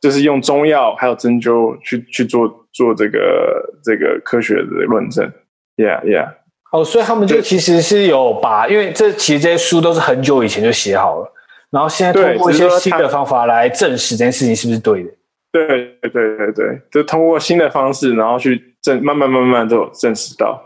[0.02, 5.32] 就是用中药还有针灸去去做做这个这个科学的论证
[5.78, 6.34] ，Yeah Yeah。
[6.74, 11.34] 哦，所以他们就其实是有把，因为这其实这些书都是很久以前就写好了，
[11.70, 15.12] 然后现在通过一些新的方法来证实这件事情是不是对的？
[15.54, 20.62] 对对对对对，就通过新的方式，然后去证，慢慢慢慢都有证实到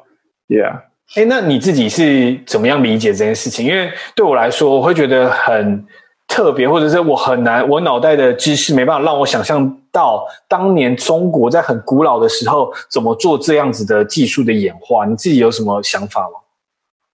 [0.47, 0.88] ，Yeah。
[1.15, 3.65] 哎，那你自己是怎么样理解这件事情？
[3.65, 5.83] 因为对我来说，我会觉得很
[6.27, 15.07] 特别，或者是我很难，我脑袋的知识没办法让我想象到当年中国在很古老的时候怎么做这样子的技术的演化。
[15.07, 16.35] 你自己有什么想法吗？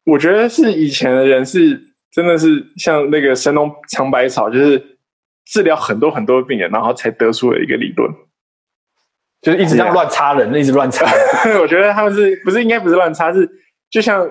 [0.06, 1.82] 我觉得是以前的人是
[2.12, 4.98] 真的是像那个神农尝百草，就是
[5.46, 8.12] 治疗很多很多病人，然后才得出了一个理论，
[9.42, 11.06] 就是一直这样乱插人.一直乱插。
[11.62, 13.50] 我觉得他们是不是应该不是乱插是？
[13.90, 14.30] 就像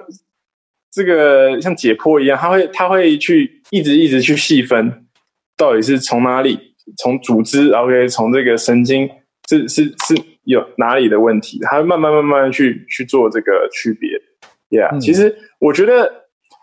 [0.93, 5.07] 这个像解剖一样，他会他会去一直一直去细分，
[5.57, 6.59] 到底是从哪里，
[6.99, 9.09] 从组织，OK，从这个神经，
[9.49, 10.15] 是是是
[10.45, 14.11] 有哪里的问题，他会慢慢慢慢去去做这个区别。
[14.71, 16.11] Yeah，嗯，其实我觉得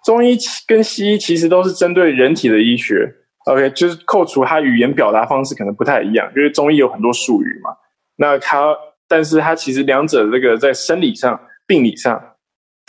[0.06, 3.14] 中医跟西医其实都是针对人体的医学
[3.46, 7.72] ，OK，就是扣除它语言表达方式可能不太一样，因为中医有很多术语嘛。
[8.16, 8.76] 那它，
[9.08, 12.22] 但是它其实两者这个在生理上、病理上。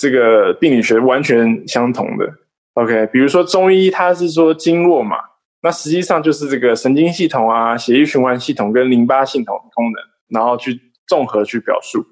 [0.02, 2.28] 这个病理学完全相同的
[2.74, 5.16] ，OK，比如说中医它是说经络嘛，
[5.62, 12.04] 那实际上就是这个神经系统啊、血液循环系统跟淋巴系统的功能，然后去综合去表述。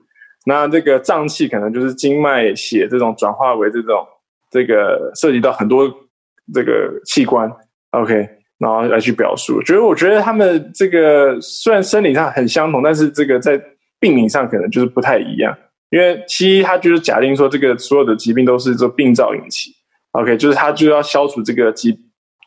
[0.46, 4.06] 那这个脏器可能就是经脉、血这种转化为这种
[4.52, 5.92] 这个涉及到很多
[6.54, 7.50] 这个器官
[7.90, 8.14] ，OK，
[8.58, 9.60] 然后来去表述。
[9.64, 13.60] 觉得我觉得他们这个虽然生理上很相同，但是这个在
[13.98, 15.52] 病理上可能就是不太一样。
[15.90, 19.72] 因为西医它就是假定说这个所有的疾病都是这病灶引起
[20.12, 21.98] ，OK，就是它就要消除这个疾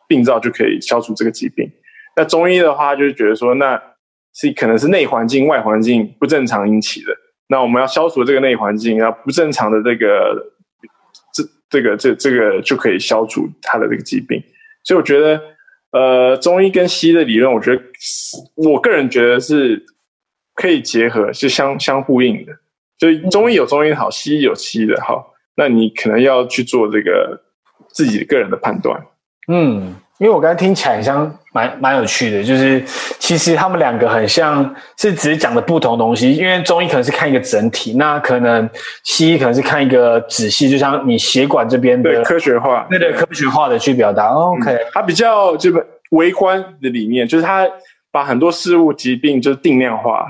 [0.08, 1.70] 病灶就可以消除这个疾病。
[2.16, 3.80] 那中医的话就是觉得说，那
[4.34, 7.14] 是可能是内环境、外环境不正常引起的。
[7.48, 10.52] 那我们要消除这个内环境，然后不正常的这个
[11.34, 14.42] 这这个这这个就可以消除它的这个疾病。
[14.82, 15.40] 所以我觉得，
[15.92, 17.82] 呃，中医跟西医的理论，我觉得
[18.54, 19.84] 我个人觉得是
[20.54, 22.52] 可以结合，是相相呼应的。
[22.98, 27.40] 所以中医有中医的好，西医有西医的好，那你可能要去做这个
[27.88, 29.00] 自己个人的判断。
[29.48, 29.96] 嗯。
[30.20, 32.80] 因为我刚才听起来很像蛮蛮有趣的，就是
[33.18, 36.32] 其实他们两个很像是只是讲的不同东西。
[36.34, 38.66] 因为中医可能是看一个整体，那可能
[39.02, 44.28] 西医可能是看一个仔细，就像你血管这边的对科学化，对对科学化的去表达。
[44.28, 47.68] OK，它比较这个微观的理念，就是它
[48.12, 50.26] 把很多事物疾病就是定量化。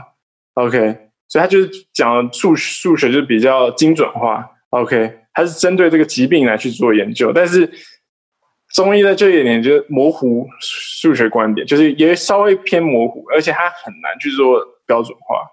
[0.55, 0.97] OK，
[1.29, 4.49] 所以他就是讲数数学就比较精准化。
[4.71, 7.71] OK，他是针对这个疾病来去做研究，但是。
[8.73, 15.47] 中医的这一点就是模糊数学观点，就是也稍微偏模糊，而且它很难去做标准化。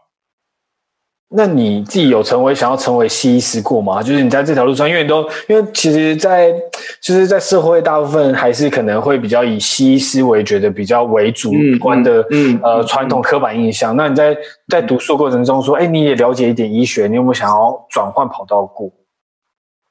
[1.34, 4.04] 那你自己有成为想要成为西医师过吗？
[4.04, 6.60] 就是你在这条路上，因为你都因为其实在，在
[7.02, 13.96] 就是在社会大部分还是可能会比较以西医师为觉得比较为主观的，嗯，嗯呃传统刻板印象。
[13.96, 18.92] 嗯、那你在在读书过程中说，哎，你也了解一点医学，你有没有想要转换跑道过？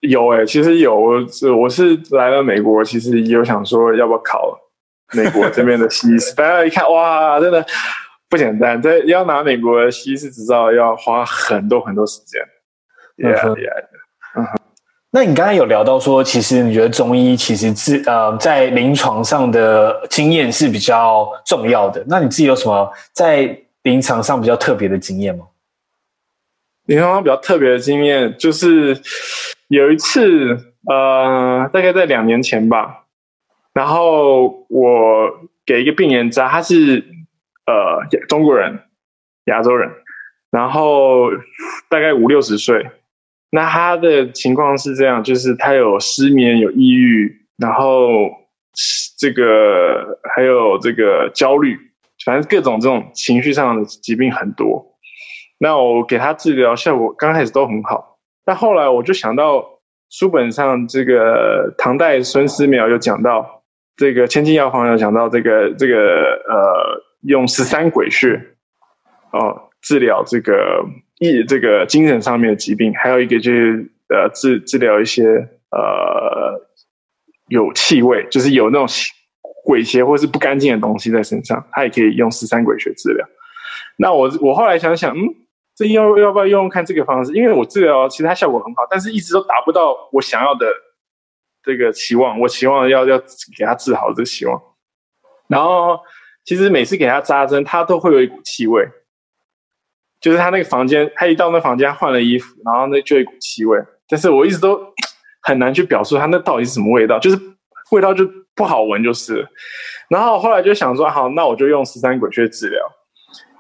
[0.01, 4.59] 有哎、欸，其实有，我是我是来了美国，其实也有想说要不要考
[5.15, 6.33] 美国这边的西医师。
[6.37, 7.65] 大家一看，哇，真的
[8.31, 12.41] 不简单，在要拿美国的西医师执照要花很多很多时间。
[13.17, 13.89] 厉害厉害的。
[14.37, 14.57] 嗯哼。
[15.11, 22.03] 那你刚才有聊到说，其实你觉得中医其实是呃在临床上的经验是比较重要的。
[22.09, 25.45] 那你自己有什么在临床上比较特别的经验吗？
[26.87, 28.97] 临床上比较特别的经验就是。
[29.71, 33.05] 有一次，呃，大概在两年前吧，
[33.73, 35.31] 然后我
[35.65, 37.05] 给一个病人扎，他是
[37.67, 38.81] 呃中国人，
[39.45, 39.91] 亚洲人，
[40.51, 41.31] 然后
[41.89, 42.91] 大概五六十岁，
[43.51, 48.31] 那他的情况是这样，就是他有失眠，有抑郁，然后
[49.19, 51.77] 这个还有这个焦虑，
[52.25, 54.97] 反正各种这种情绪上的疾病很多。
[55.59, 58.19] 那我给他治疗效果刚开始都很好。
[58.45, 59.65] 但后来我就想到
[60.09, 63.63] 书本上这个唐代孙思邈有讲到，
[63.97, 65.97] 这个《千金药方》有讲到这个这个
[66.49, 68.41] 呃用十三鬼穴
[69.33, 70.85] 哦治疗这个
[71.19, 75.25] 一这个精神上面的疾病，还有一个就是呃治治疗一些
[75.71, 76.61] 呃
[77.49, 78.87] 有气味，就是有那种
[79.65, 83.27] 鬼邪或是不干净的东西在身上，他也可以用十三鬼穴治疗。
[83.97, 85.37] 那我我后来想想，嗯。
[85.77, 87.33] 这要要不要用看这个方式？
[87.33, 90.67] 因为我治疗其实它效果很好，但是一直都达不到我想要的
[91.63, 92.39] 这个期望。
[92.39, 93.19] 我期望要要
[93.57, 94.61] 给他治好这个期望。
[95.49, 95.99] 然后
[96.51, 98.85] 其实每次给他扎针，他都会有一股气味，
[100.21, 103.79] 就是他那个房间，他一到那房间换了衣服，然后那就一股气味。
[104.09, 104.77] 但是我一直都
[105.43, 107.39] 很难去表述他那到底是什么味道，就是
[107.93, 109.47] 味道就不好闻就是。
[110.09, 112.81] 然后后来就想说，好，那我就用十三鬼穴治疗。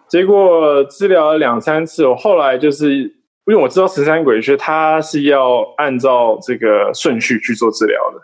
[0.08, 3.12] 结果治疗了两三次，我后来就是因
[3.46, 8.20] 为我知道十三鬼穴它是要按照这个顺序去做治疗的，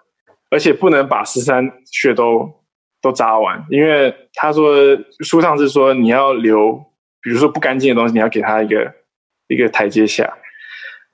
[0.51, 2.53] 而且不能把十三穴都
[3.01, 4.75] 都扎完，因为他说
[5.21, 6.73] 书上是说你要留，
[7.21, 8.93] 比如说不干净的东西，你要给他一个
[9.49, 10.33] 一个台阶下。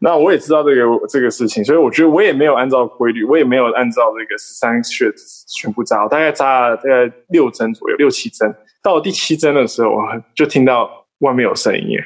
[0.04, 5.06] 那我也知道这个这个事情，所以我觉得我也没有按照规律，我也没有按照这个十三穴
[5.46, 8.52] 全部扎，我大概扎了大概六针左右，六七针。
[8.82, 10.02] 到了第七针的时候，我
[10.34, 11.96] 就听到外面有声音，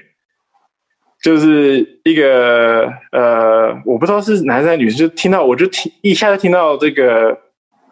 [1.23, 7.35] 就是一个呃，我不知道是男生还是女生，就听到我就听一下就听到这个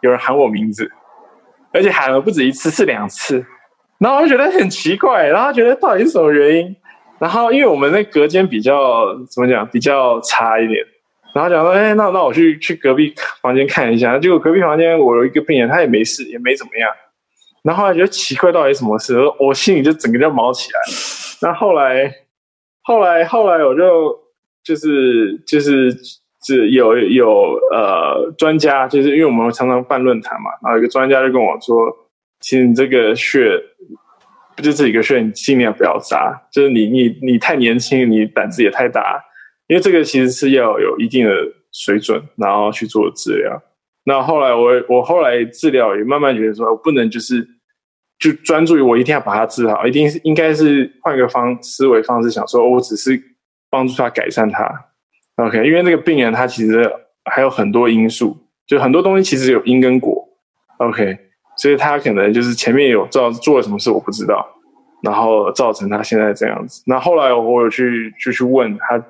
[0.01, 0.91] 有人喊我名字，
[1.75, 3.45] 而且喊了不止一次，是两次，
[3.99, 6.75] 然后我就觉得很奇怪，然后觉得到底是什么原因，
[7.19, 10.81] 然后因为我们那隔间比较怎么讲，比较差一点，
[11.33, 16.89] 然后讲说，哎，那那我去去隔壁房间看一下，结果隔壁房间我有一个病人，他也没事，也没怎么样。
[17.63, 19.17] 然后后来觉得奇怪，到底什么事？
[19.39, 20.79] 我心里就整个就毛起来。
[21.41, 22.13] 那后来，
[22.83, 24.17] 后来，后来，我就
[24.63, 25.91] 就是就是
[26.45, 31.91] 是有有呃专家，就是因为我们常常办论坛嘛，然后一个专家就跟我说，
[32.39, 33.59] 其实你这个穴，
[34.55, 36.39] 不就这几个穴，你尽量不要扎。
[36.51, 39.19] 就是你你你太年轻，你胆子也太大，
[39.67, 41.33] 因为这个其实是要有一定的
[41.71, 43.61] 水准，然后去做治疗。
[44.05, 47.47] 那后来我我后来治疗也慢慢觉得说，我不能就是。
[48.17, 53.21] 就专注于我一定要把它治好，一定是应该是换个方思维方式想说，我只是
[53.69, 54.63] 帮助他改善他。
[55.37, 56.89] OK，因为那个病人他其实
[57.25, 60.25] 还有很多因素，就很多东西其实有因跟果。
[60.77, 61.17] OK，
[61.57, 64.47] 所以他可能就是前面有做做了什么事我不知道，
[65.03, 66.81] 然后造成他现在这样子。
[66.87, 69.03] 那后来我有去就去问他，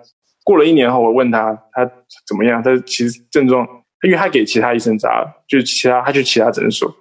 [0.43, 1.85] 过了一年后我问他他
[2.27, 3.67] 怎么样，他其实症状，
[4.03, 6.91] 因为他给其他医生扎，就其他他去其他诊所，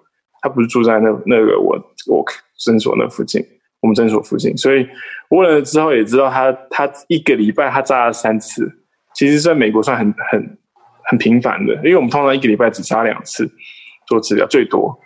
[0.43, 1.77] 他不是住在那那个我
[2.11, 2.23] 我
[2.59, 3.43] 诊所那附近，
[3.81, 4.87] 我们诊所附近，所以
[5.31, 8.71] 问了之后也知道他他一个礼拜他扎了三次。
[9.15, 10.59] 其实在美国算很很
[11.05, 13.49] 很频繁的，因为我们通常一个礼拜只扎两次
[14.07, 14.99] 做治疗最多。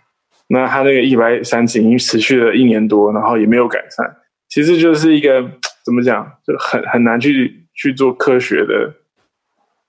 [0.48, 4.16] 那他那个一百三次已经持续了一年多，然后也没有改善。
[4.48, 5.42] 其实就是一个
[5.84, 8.90] 怎么讲，就很很难去去做科学的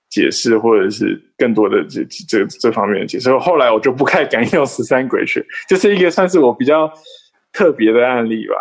[0.10, 3.36] 解释，或者是更多的这这这方面的解释。
[3.38, 6.92] 后来我就不太敢用十三鬼穴，就是一个算是我比较
[7.54, 8.56] 特别的案例吧。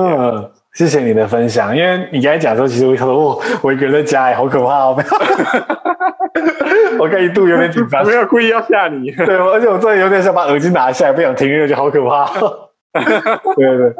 [0.00, 0.50] 嗯。
[0.72, 4.96] 谢谢你的分享，因为你刚才讲说，其实我想说，我我一个人在家，哎，好可怕哦！
[6.96, 9.10] 我刚一度有点紧张，没有故意要吓你。
[9.10, 12.24] 对，而且我真的有点想把耳机拿下来，不想听音乐，就好可怕。
[13.56, 13.94] 对对对，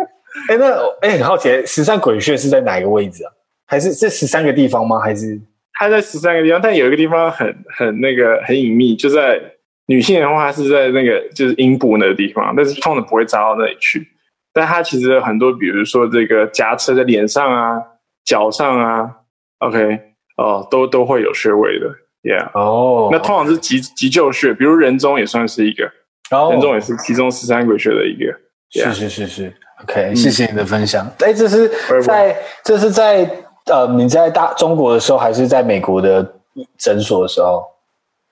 [0.49, 3.33] 哎，那哎，很好奇，十三鬼穴是在哪一个位置啊？
[3.67, 5.01] 还是这十三个地方吗？
[5.01, 5.37] 还是
[5.75, 6.61] 它在十三个地方？
[6.63, 9.41] 但有一个地方很很那个很隐秘，就在
[9.87, 14.07] 女性的话是在那个就是阴部那个地方，但是通常不会扎到那里去。
[14.53, 17.83] 但它其实很多，比如说这个夹车在脸上啊、
[18.25, 19.11] 脚上啊
[19.59, 20.01] ，OK，
[20.37, 21.87] 哦，都都会有穴位的
[22.23, 25.91] ，Yeah，哦，那通常是急急救穴，比如人中也算是一个，
[26.31, 28.33] 哦，人中也是其中十三鬼穴的一个
[28.73, 31.07] ，yeah、是是是是，OK，、嗯、谢谢你的分享。
[31.21, 31.69] 哎，这是
[32.03, 33.29] 在这是在
[33.67, 36.35] 呃你在大中国的时候，还是在美国的
[36.77, 37.65] 诊所的时候？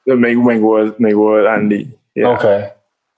[0.05, 2.73] 那美美国美国的案例、嗯 yeah.，OK。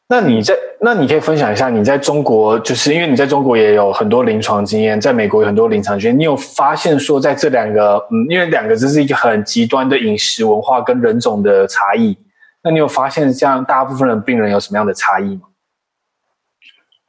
[0.09, 12.17] 那你在那你可以分享一下你在中国，就是因为你在中国也有很多临床经验，在美国有很多临床经验，你有发现说在这两个，嗯，因为两个这是一个很极端的饮食文化跟人种的差异，
[12.65, 15.43] 那你有发现像大部分的病人有什么样的差异吗？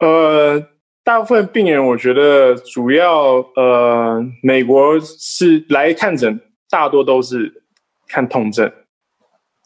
[0.00, 0.62] 呃，
[1.02, 7.62] 大部分病人我觉得主要呃，美国是来看诊，大多都是
[8.06, 8.70] 看痛症。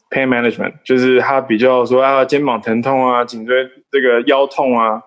[0.09, 5.01] Pain management 就是他比较说啊，肩膀疼痛啊，颈椎这个腰痛啊。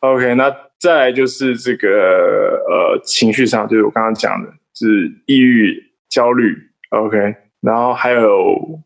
[0.00, 5.76] OK，那再来就是这个呃情绪上，就是我刚刚讲的，是抑郁、
[6.08, 6.56] 焦虑。
[6.88, 8.80] OK，然后还有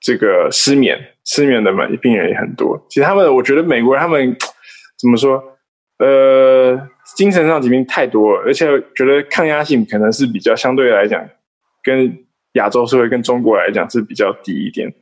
[0.00, 2.86] 这个失眠，失眠的嘛病人也很多。
[2.90, 4.36] 其实他们，我觉得美国人他们
[5.00, 5.42] 怎么说？
[5.98, 6.78] 呃，
[7.16, 11.26] 精神上疾病太多了，而且觉得抗压性可能是比较相对来讲
[11.82, 12.18] 跟。
[12.54, 14.92] 亚洲社会跟中国来讲是比较低一点，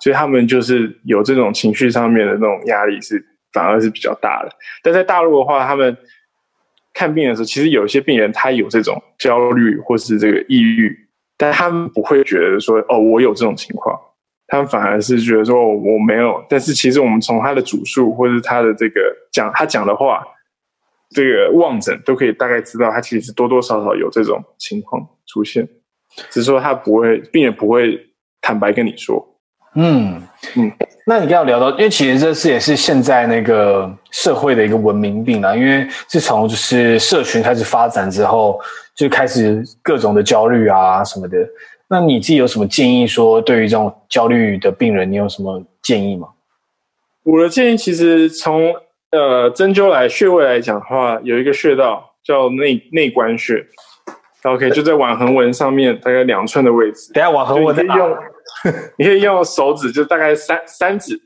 [0.00, 4.50] 所以他们就是有这种情绪上面的那种压力是反而是比较大的。
[4.82, 5.96] 但在大陆的话，他们
[6.92, 10.96] 看病的时候，其实有一些病人他有这种焦虑或是这个抑郁，
[11.36, 13.98] 但他们不会觉得说哦，我有这种情况，
[14.46, 16.44] 他们反而是觉得说我没有。
[16.48, 19.00] 但是其实我们从他的主诉或是他的这个
[19.32, 20.24] 讲他讲的话，
[21.10, 25.68] 这个望诊都可以大概知道他其实多多少少有这种情况出现。
[26.30, 27.98] 只是说他不会，病人不会
[28.40, 29.26] 坦白跟你说。
[29.76, 30.22] 嗯
[30.56, 30.70] 嗯，
[31.04, 35.56] 那你刚刚聊到，因为其实这是也是现在那个社会的一个文明病啦。
[35.56, 38.60] 因为自从就是社群开始发展之后，
[38.94, 41.36] 就开始各种的焦虑啊什么的。
[41.88, 46.28] 那你自己有什么建议说，对于这种焦虑的病人，你有什么建议吗？
[47.24, 48.72] 我的建议其实从
[49.10, 53.66] 呃针灸来穴位来讲的话，有一个穴道叫内内关穴。
[54.44, 57.10] OK，就在腕横纹上面大概两寸的位置。
[57.14, 58.16] 等下腕横纹的用，
[58.98, 61.18] 你可以用手指，就大概三三指，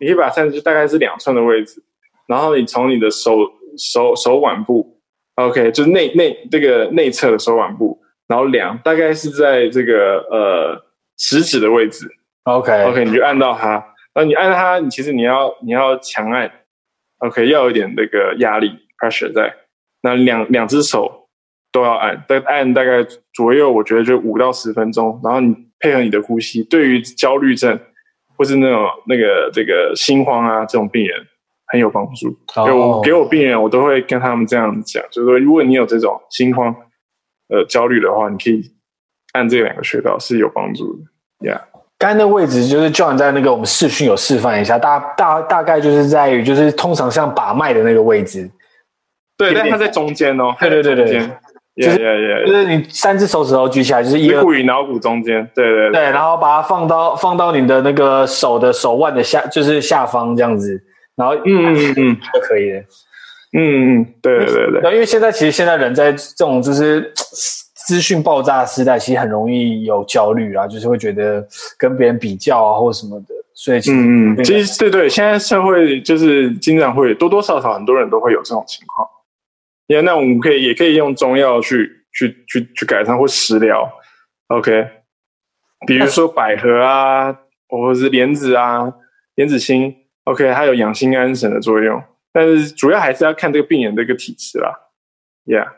[0.00, 1.80] 你可以把三指就大概是两寸的位置，
[2.26, 3.36] 然后你从你的手
[3.78, 5.00] 手手腕部
[5.36, 10.84] ，OK，就是内内这个内侧的手腕部，然后量大概是在这个呃
[11.18, 12.08] 食指的位置。
[12.42, 13.68] OK OK，你就按到它，
[14.12, 16.50] 然后你按它，你其实你要你要强按
[17.18, 19.54] ，OK，要有一点那个压力 pressure 在，
[20.02, 21.21] 那两两只手。
[21.72, 25.18] 都要按，但按大概左右，我觉得就五到十分钟。
[25.24, 27.80] 然后你配合你的呼吸，对于焦虑症
[28.36, 31.16] 或是那种那个这个心慌啊这种病人
[31.66, 32.30] 很有帮助。
[32.66, 32.98] 给、oh.
[32.98, 36.74] 我给我病人，我都会跟他们这样讲，就是说，如果你有这种心慌、
[37.48, 38.62] 呃焦虑的话，你可以
[39.32, 41.48] 按这两个穴道是有帮助的。
[41.50, 41.62] Yeah，
[41.98, 48.50] 刚才那位置就是就像在那个我们视讯有示范一下，大大大概就是在于就是通常像把脉的那个位置。
[49.38, 50.54] 对，但它在中间哦。
[50.60, 51.30] 对对对对对。
[51.76, 60.78] 就是.就是你三只手指头举起来，就是一股与脑骨中间，对对对，对，然后把它放到放到你的那个手的手腕的下，就是下方这样子，
[61.16, 62.80] 然后嗯嗯嗯就可以了，
[63.56, 67.12] 嗯嗯，对对对对，因为现在其实现在人在这种就是
[67.88, 71.44] 资讯爆炸时代，其实很容易有焦虑啊，就是会觉得
[71.76, 73.26] 跟别人比较啊，或什么的。
[73.54, 79.06] 所以其实嗯嗯，其实对对，现在社会就是经常会多多少少很多人都会有这种情况。
[79.86, 83.90] 因为那我们可以也可以用中药去去去去改善或食疗
[84.48, 84.88] ，OK，
[85.86, 87.32] 比如说百合啊，
[87.68, 88.92] 或者是莲子啊、
[89.34, 92.02] 莲子心，OK，它有养心安神的作用。
[92.32, 94.72] 但是主要还是要看这个病人的一个体质啦
[95.44, 95.68] ，Yeah。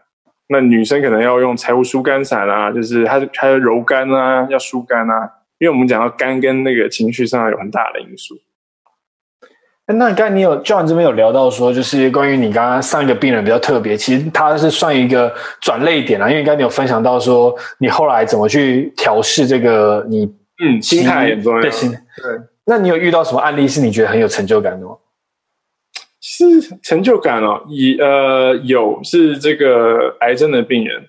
[0.46, 8.34] 那女生可能要用柴胡疏肝散啊，就是它它要柔肝啊，要疏肝啊，因为我们讲到肝跟那个情绪上有很大的因素。
[9.87, 15.30] 那刚才你有 John 这边有聊到说，就是关于你刚刚上一个病人比较特别，其实他是算一个
[15.61, 20.24] 转捩点啊，因为刚才你有分享到说你后来怎么去调试这个你
[20.64, 21.99] 嗯心态很重要，对心对。
[22.64, 24.97] 那你有遇到什么案例是你觉得很有成就感的吗？
[26.22, 26.45] 是
[26.82, 31.07] 成就感哦，以呃有是这个癌症的病人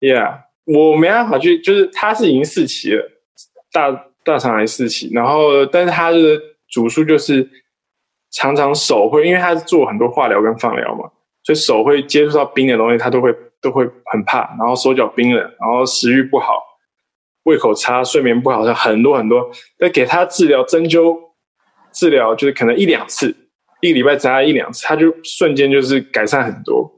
[0.00, 3.06] ，Yeah，我没办法去，就是他是已经四期了，
[3.70, 6.18] 大大肠癌四期，然后但是他的
[6.70, 7.46] 主诉就是
[8.32, 11.08] 常常手会，因为他是做很多化疗跟放疗嘛，
[11.44, 16.62] 所以手会接触到冰的东西，他都会都会很怕，然后手脚冰冷，然后食欲不好，
[17.44, 21.16] 胃口差，睡眠不好，很多很多，那给他治疗针灸
[21.92, 23.36] 治疗，就是可能一两次。
[23.80, 26.88] 一个礼拜扎一两次，他就瞬间就是改善很多。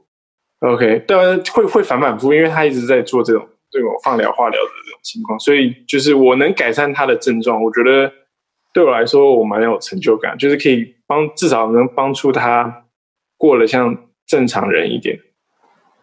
[0.59, 8.11] OK，当然会会反反复，因为他一直在做这种这种放疗化疗的这种情况，所以就是我能改善他的症状，我觉得
[8.71, 12.85] 对我来说我蛮有成就感，就是可以帮至少能帮助他
[13.37, 15.19] 过得像正常人一点。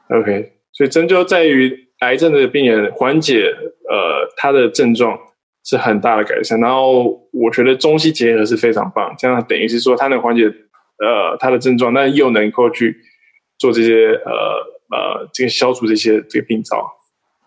[0.09, 3.47] OK，所以针灸在于癌症的病人缓解
[3.89, 5.19] 呃他的症状
[5.65, 10.53] 是很大的改善，然后我觉得中西结合是非常棒，这样等于是说他能缓解。
[10.99, 12.97] 呃，他的症状，但又能够去
[13.59, 14.33] 做这些呃
[14.97, 16.89] 呃，这个消除这些这个病灶，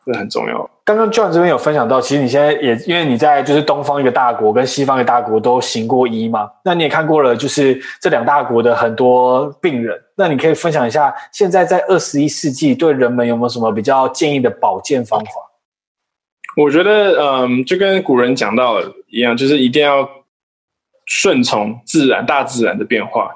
[0.06, 0.70] 这很重要。
[0.84, 15.32] 刚刚 John 这边有分享到，其实你现在也因为你在就是东方一个大国跟西方一个大国都行过医嘛，那你也看过了，就是这两大国的很多病人，那你可以分享一下，现在在二十一世纪对人们有没有什么比较建议的保健方法？
[16.56, 18.80] 我觉得，嗯，就跟古人讲到
[19.10, 20.08] 一样，就是一定要
[21.06, 23.32] 顺从自然、大自然的变化。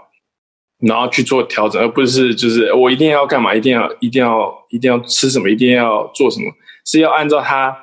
[0.79, 6.45] 然后去做调整，而不是就是我一定要干嘛，一定要一定要一定要吃什么，一定要做什么，
[6.85, 7.75] 是要按照它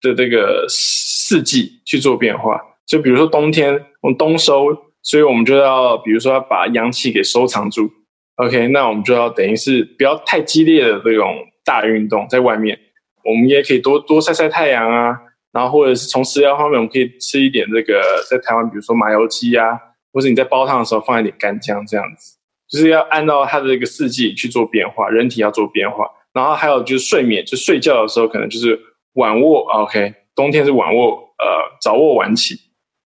[0.00, 2.60] 的这个四季去做变化。
[2.86, 4.66] 就比如说冬天，我们冬收，
[5.02, 7.88] 所以我们就要比如说要把阳气给收藏住。
[8.34, 12.76] OK，那我们就要等于是不要太激烈的这种大运动，在外面，
[13.24, 15.16] 我们也可以多多晒晒太阳啊。
[15.52, 19.78] 然后或者是从食疗方面，我们可以吃一点这个在台湾，比如说麻油鸡啊，
[20.12, 22.39] 或者你在煲汤的时候放一点干姜这样子。
[22.70, 28.78] 就是要按照它的这个四季去做变化，人体要做变化，然后还有就是睡眠，就睡觉的时候可能就是
[29.14, 31.46] 晚卧，OK，冬天是晚卧，呃，
[31.80, 32.54] 早卧晚起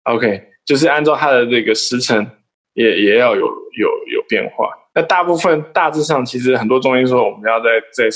[0.04, 2.26] ，OK，就是按照它的这个时辰
[2.72, 4.68] 也也要有有有变化。
[4.94, 8.08] 那大部分大致上其实很多中医说我们要在在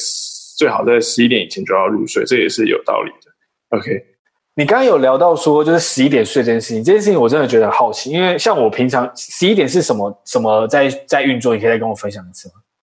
[0.56, 4.13] 最好在十一点以前就要入睡，这也是有道理的，OK。
[4.56, 12.54] 你刚刚有聊到说，就是十一点睡这件事情，这件事情我真的觉得很好奇，因为像我平常十一点是什么什么在在运作，你可以再跟我分享一次吗？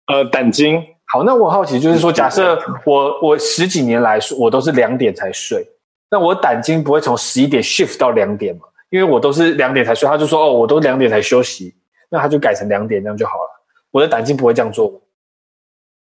[0.07, 0.83] 呃，胆经。
[1.07, 5.65] 好，那我好奇就是说，假设我我十几年来我都是两点才睡，
[6.09, 8.63] 那我胆经不会从十一点 shift 到两点吗？
[8.89, 11.73] 因为我都是两点才睡，他就说哦，我都两点才休息，
[12.09, 13.65] 那他就改成两点这样就好了。
[13.91, 14.99] 我的胆经不会这样做吗？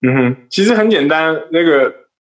[0.01, 1.91] 嗯哼，其实很简单，那个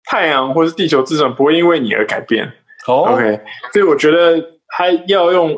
[0.07, 2.51] 太阳或是地球自转不会因为你而改变。
[2.87, 3.09] Oh.
[3.09, 3.41] OK，
[3.73, 5.57] 所以我觉得他要用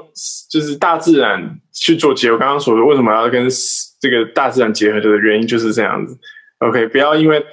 [0.48, 2.34] 就是大自然去做结合。
[2.34, 3.48] 我刚刚说，为什么要跟
[4.00, 6.16] 这个大自然结合的原因就是这样子。
[6.60, 7.44] OK，不要因为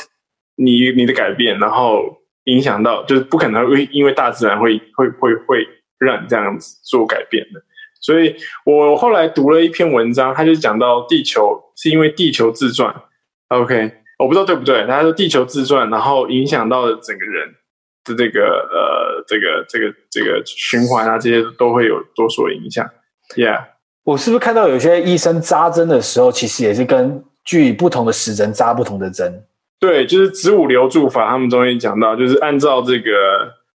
[0.58, 2.04] 你你的改变，然后
[2.44, 5.68] 影响到，就是不可能会因为大自然会会会会
[5.98, 7.60] 让你这样子做改变的。
[8.00, 12.94] 所以我后来读了一篇文章，他就讲到地球是因为地球自转。
[13.48, 17.56] OK，我不知道对不对，他说地球自转，然后影响到了整个人。
[18.04, 22.86] 的这个呃，这个这个这个循环啊，这些都会有多所影响。
[23.36, 23.64] Yeah，
[24.04, 29.46] 我是不是看到有些医生扎针的时候，其实也是根据不同的时针扎不同的针？
[29.80, 33.12] 对，就是子午流注法，他们中医讲到，就是按照这个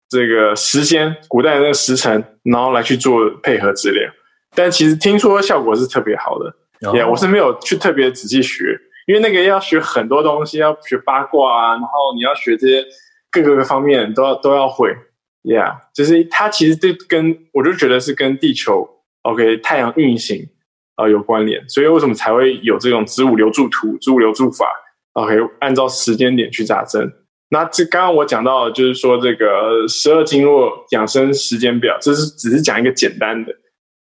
[0.10, 4.10] 这个时间，古代的那个时辰，然后来去做配合治疗。
[4.56, 6.56] 但其实听说效果是特别好的。
[6.88, 6.96] Oh.
[6.96, 8.64] Yeah，我是没有去特别仔细学，
[9.08, 12.86] 因为那个要学很多东西，要学八卦啊，然后你要学这些。
[13.42, 14.96] 各个方面都要都要会
[15.44, 18.88] ，Yeah，就是它其实就跟我就觉得是跟地球
[19.24, 20.48] OK 太阳运行
[20.96, 24.68] 啊、有关联，所以为什么才会有这种子午流注图、子午流注法
[25.14, 27.12] ？OK，按照时间点去扎针，
[27.50, 33.52] 那这刚刚我讲到就是说这个十二经络养生时间表，这是只是讲一个简单的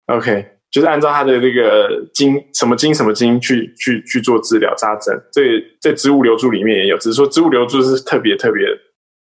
[0.07, 5.17] ，OK，就是按照它的这个经什么经什么经去去去做治疗扎针。
[5.33, 8.65] 这在植物流注里面也有，只是说植物流注是特别特别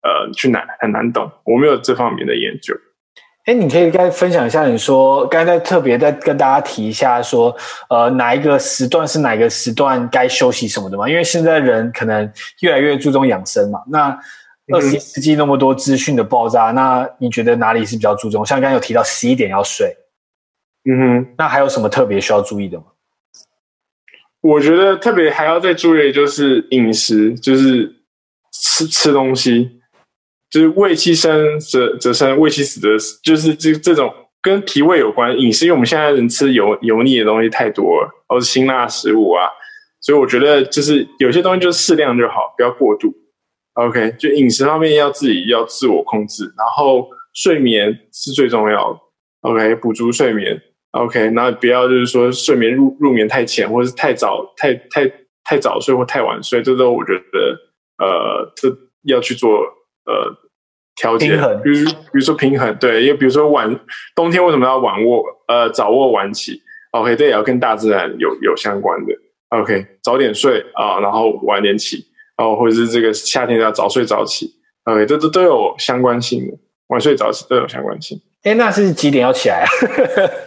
[0.04, 2.76] 呃去难很难懂，我没有这方面的研究。
[3.46, 11.10] 哎，你可以再分享一下，你说刚才特别再跟大家提一下说，说呃哪一个时段是哪个时段该休息什么的吗？
[11.10, 13.82] 因为现在人可能越来越注重养生嘛。
[13.88, 14.16] 那
[14.72, 18.46] 二十一世纪那么多资讯的爆炸，嗯、那你觉得哪里是比较注重？
[18.46, 19.92] 像刚才有提到十一点要睡，
[20.86, 22.84] 嗯哼，那还有什么特别需要注意的吗？
[24.42, 27.92] 我觉得特别还要再注意的就是饮食，就是
[28.54, 29.81] 吃吃东西。
[30.52, 39.48] 就是胃气生则则生，胃气死则死，就是这这种跟脾胃有关饮食，因为我们现在人吃油油腻的东西太多了，或是辛辣食物啊，
[40.02, 43.14] 所以我觉得就是有些东西就适量就好，不要过度。
[43.76, 49.00] OK，就饮食方面要自己要自我控制，然后睡眠是最重要的。
[49.50, 50.62] OK，补足睡眠。
[50.92, 55.10] OK，那不要就是说睡眠入入眠太浅，或者是太早太太
[55.46, 58.68] 太早睡或太晚睡，这都我觉得呃，这
[59.04, 59.64] 要去做。
[60.12, 60.38] 呃，
[60.96, 61.30] 调节，
[61.64, 63.80] 比如比如说平衡，对，因为比如说晚
[64.14, 65.24] 冬天为什么要晚卧？
[65.48, 69.14] 呃，早卧晚起，OK，这也要跟大自然有有相关的
[69.50, 72.06] ，OK，早点睡啊，然后晚点起，
[72.38, 74.52] 然后或者是这个夏天要早睡早起
[74.84, 76.58] ，OK，这都都有相关性的，
[76.88, 78.20] 晚睡早起都有相关性。
[78.44, 79.70] 哎，那是几点要起来啊？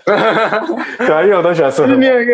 [0.99, 1.87] 对啊，因为我都喜欢睡。
[1.87, 2.33] 没有一个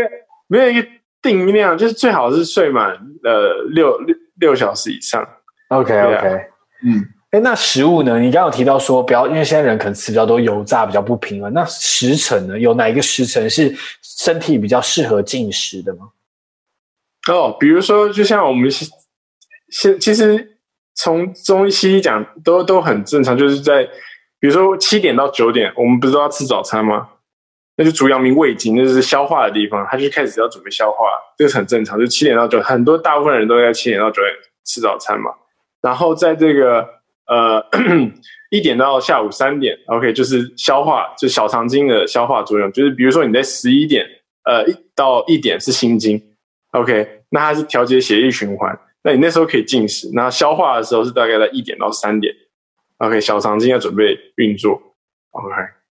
[0.49, 0.89] 没有一个
[1.21, 2.93] 定量，就是最好是睡满
[3.25, 5.23] 呃六六六小时以上。
[5.69, 6.29] OK OK。
[6.83, 8.19] 嗯，哎，那食物呢？
[8.19, 11.53] 你刚刚有提到说，不要因为现在人可能吃比较多油炸，比较不平衡。
[11.53, 12.59] 那时辰呢？
[12.59, 13.73] 有哪一个时辰是
[14.03, 16.09] 身体比较适合进食的吗？
[17.29, 20.59] 哦，比如说，就像我们现其实
[20.97, 23.85] 从中医西医讲都都很正常，就是在
[24.41, 27.09] 比如说七点到九点，我们不是都要吃早餐吗？
[27.77, 31.07] 那就主阳明胃经，就是消化的地方，他就开始要准备消化，
[31.39, 31.97] 这个很正常。
[31.97, 35.31] 就七点到九，很多大部分人都在七点到九点吃早餐嘛。
[35.81, 36.87] 然后在这个
[37.31, 37.65] 呃
[38.51, 44.05] 一点到下午三点，OK，就是消化，就小肠经的消化作用，就是比如说你在十一点
[44.43, 46.21] 呃一到一点是心经
[46.73, 52.35] ，OK，那它是调节血液循环，那你那时候可以进食，那消化的时候是大概在一点到三点
[52.99, 54.83] ，OK，小肠经要准备运作
[55.31, 55.55] ，OK，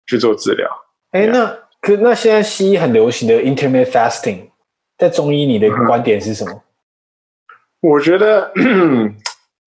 [0.08, 0.70] 去做治疗。
[1.12, 1.48] 哎，那
[1.80, 4.50] 可那现在西医很流行的 intermittent fasting，
[4.98, 6.52] 在中医你的观点是什么？
[6.52, 8.52] 嗯、我觉得。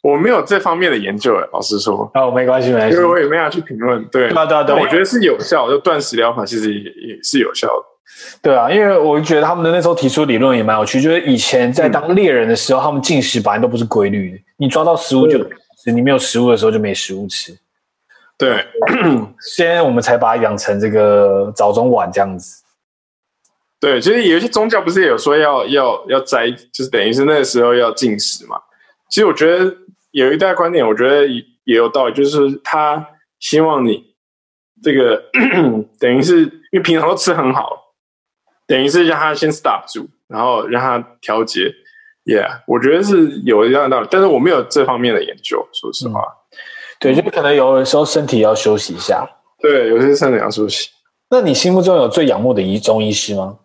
[0.05, 2.11] 我没有这方面的研究，老实说。
[2.13, 4.05] 哦，没关系，没关系，因为我也没有去评论。
[4.13, 4.79] 对，对啊，对啊，对。
[4.79, 6.81] 我觉得是有效，就断食疗法其实也
[7.15, 7.85] 也是有效的。
[8.43, 15.39] 对啊，因为我觉得他们的那时候提出理论也蛮有趣，就是以前在当猎人的时候，他们进食本来都不是规律的，你抓到食物就
[15.83, 17.57] 吃，你没有食物的时候就没食物吃。
[18.37, 18.63] 对，
[19.57, 22.63] 现在我们才把它养成这个早中晚这样子。
[23.81, 28.59] 对，其实有一些宗教不是也有说要要要斋，就是等于是那个时候要进食嘛。
[29.09, 29.75] 其实我觉得。
[30.15, 33.05] 有一大观点，我觉得也也有道理，就是他
[33.41, 34.15] 希望你
[34.81, 35.21] 这个
[35.99, 37.95] 等于是因为平常都吃很好，
[38.69, 41.75] 等于是让他先 stop 住，然后让他调节。
[42.25, 46.21] Yeah，我觉得是有一样的道理，但是我没有这方面的研究，说实话。
[46.21, 46.57] 嗯、
[47.01, 49.29] 对，就可能有的时候身体要休息一下。
[49.59, 50.91] 对，有些身体要休息。
[51.29, 53.59] 那你心目中有最仰慕的医中医师吗？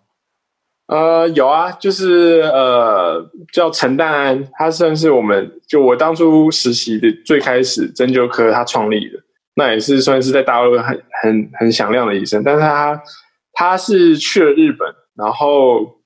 [0.89, 3.23] 呃，有啊，就是呃，
[3.53, 9.19] 叫陈淡安，他算是我们就我当初实习的最开始针灸科他创立的，
[9.53, 12.43] 那也是算是在大陆很很很响亮的医生。
[12.43, 12.99] 但是他
[13.53, 16.01] 他是去了日本，然后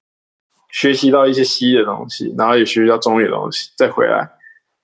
[0.69, 4.29] 学习到一些西医的东西，然后也学习到中医的东西，再回来。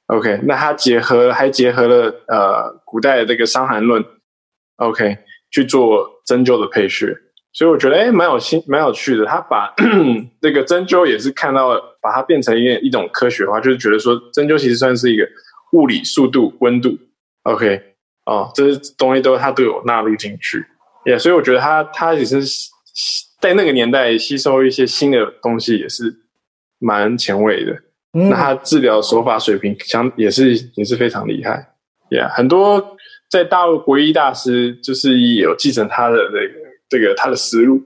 [0.07, 4.01] OK，那他结合还结合了呃古代的这个伤寒论
[4.77, 5.17] ，OK
[5.51, 7.13] 去做针灸的配穴。
[7.51, 9.25] 所以我觉得，哎，蛮有新，蛮有趣的。
[9.25, 9.73] 他把
[10.39, 15.27] 这个针灸也是看到了，把它变成一一种科学化，就是觉得说，针灸其实算是一个
[15.71, 16.95] 物理速度、温度
[17.43, 17.81] ，OK，
[18.25, 20.63] 哦，这些东西都他都有纳入进去。
[21.05, 22.39] 也、yeah, 所以我觉得他他也是
[23.41, 26.13] 在那个年代吸收一些新的东西，也是
[26.77, 27.71] 蛮前卫的。
[28.13, 31.73] 嗯、那他治疗手法水平相也是也是非常厉害。
[32.11, 32.95] Yeah, 很多
[33.27, 36.58] 在大陆国医大师就是也有继承他的那个。
[36.89, 37.81] 这个他的思路，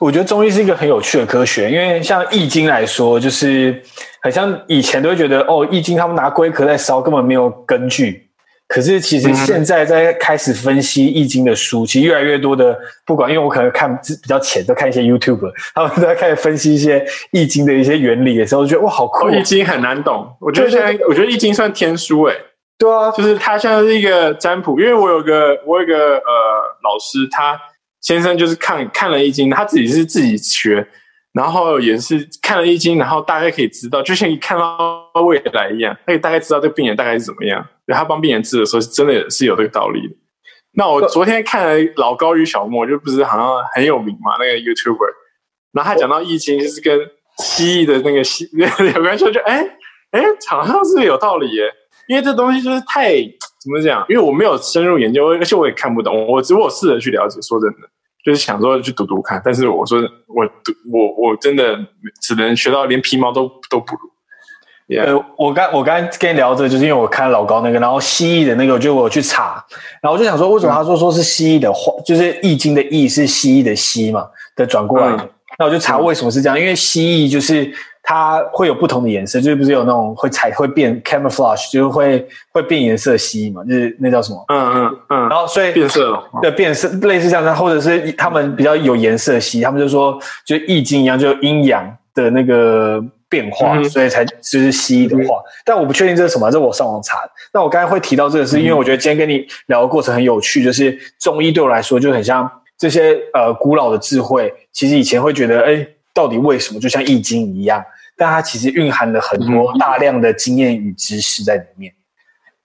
[0.00, 3.80] 我觉得中医是一个很有趣的科学，因为像易经来说，就是
[4.20, 8.28] 很像以前都会觉得哦，易经他们拿龟壳在烧，根本没有根据。
[8.68, 12.74] 可是其实现在在开始分析易经的书，其实越来越多的，
[13.04, 19.28] 不管因为我可能看比较浅，都看一些 YouTube，他们都在开始分析一些易经的一些原理的时候，觉得哇，好酷！
[19.28, 22.40] 易经很难懂，我觉得现在我觉得易经算天书诶、欸。
[22.78, 26.22] 对啊，就是它像是一个占卜，因为我有个我有个呃
[26.82, 27.60] 老师，他
[28.02, 30.86] 先生就是看看了易经，他自己是自己学。
[31.32, 37.66] 然后也是看了易经，然后大概可以知道，就像你看到未来一样，可以大概知道这个病人大概是怎么样。
[37.86, 40.14] 对，他帮病人治的时候，真的是有这个道理的。
[40.74, 45.08] 那我昨天看了老高与小莫，就不是好像很有名嘛，那个 YouTuber。
[45.72, 47.00] 然后他讲到易经，就是跟
[47.38, 49.66] 蜥蜴的那个蜥有关系，就哎
[50.10, 51.62] 哎，好像是有道理耶。
[52.08, 53.14] 因为这东西就是太
[53.58, 54.04] 怎么讲？
[54.10, 56.26] 因为我没有深入研究，而且我也看不懂。
[56.26, 57.88] 我只我试着去了解，说真的。
[58.24, 61.78] 就是想说去读读看，但是我说我读我我真的
[62.20, 64.00] 只能学到连皮毛都都不如。
[64.88, 65.06] Yeah.
[65.06, 69.64] 呃，我刚我刚跟你聊这，就是因为我看老高那个，然后蜥蜴的那个，我就我去查，
[70.00, 77.72] 然后我就想说，为什么他说说是蜥蜴的话，嗯、就是易经的易是蜥蜴的蜥嘛的转过来，嗯、那我就查为什么是这样，因为蜥蜴就是。
[78.04, 84.44] 它会有不同的颜色，就是不是有那种会彩会变 camouflage，就是会会变颜色蜥蜴嘛，就是那叫什么？
[84.48, 85.28] 嗯嗯嗯。
[85.28, 95.38] 然后所以变色了，对，变色类似这样，或者是他们比较有颜色蜥，他们就说就易经一样，就阴阳的那个变化，嗯、所以才就是蜥蜴的话。
[95.38, 97.18] 嗯、但我不确定这是什么，这是我上网查。
[97.54, 105.86] 那我刚才会提到这个，是因为我觉得今天跟你聊的过程很有趣，就是中医对我来说就很像这些呃古老的智慧，其实以前会觉得哎。
[106.14, 106.80] 到底为什么？
[106.80, 107.84] 就像易经一样，
[108.16, 111.92] 但它其实蕴含了很多大量的经验与知识在里面。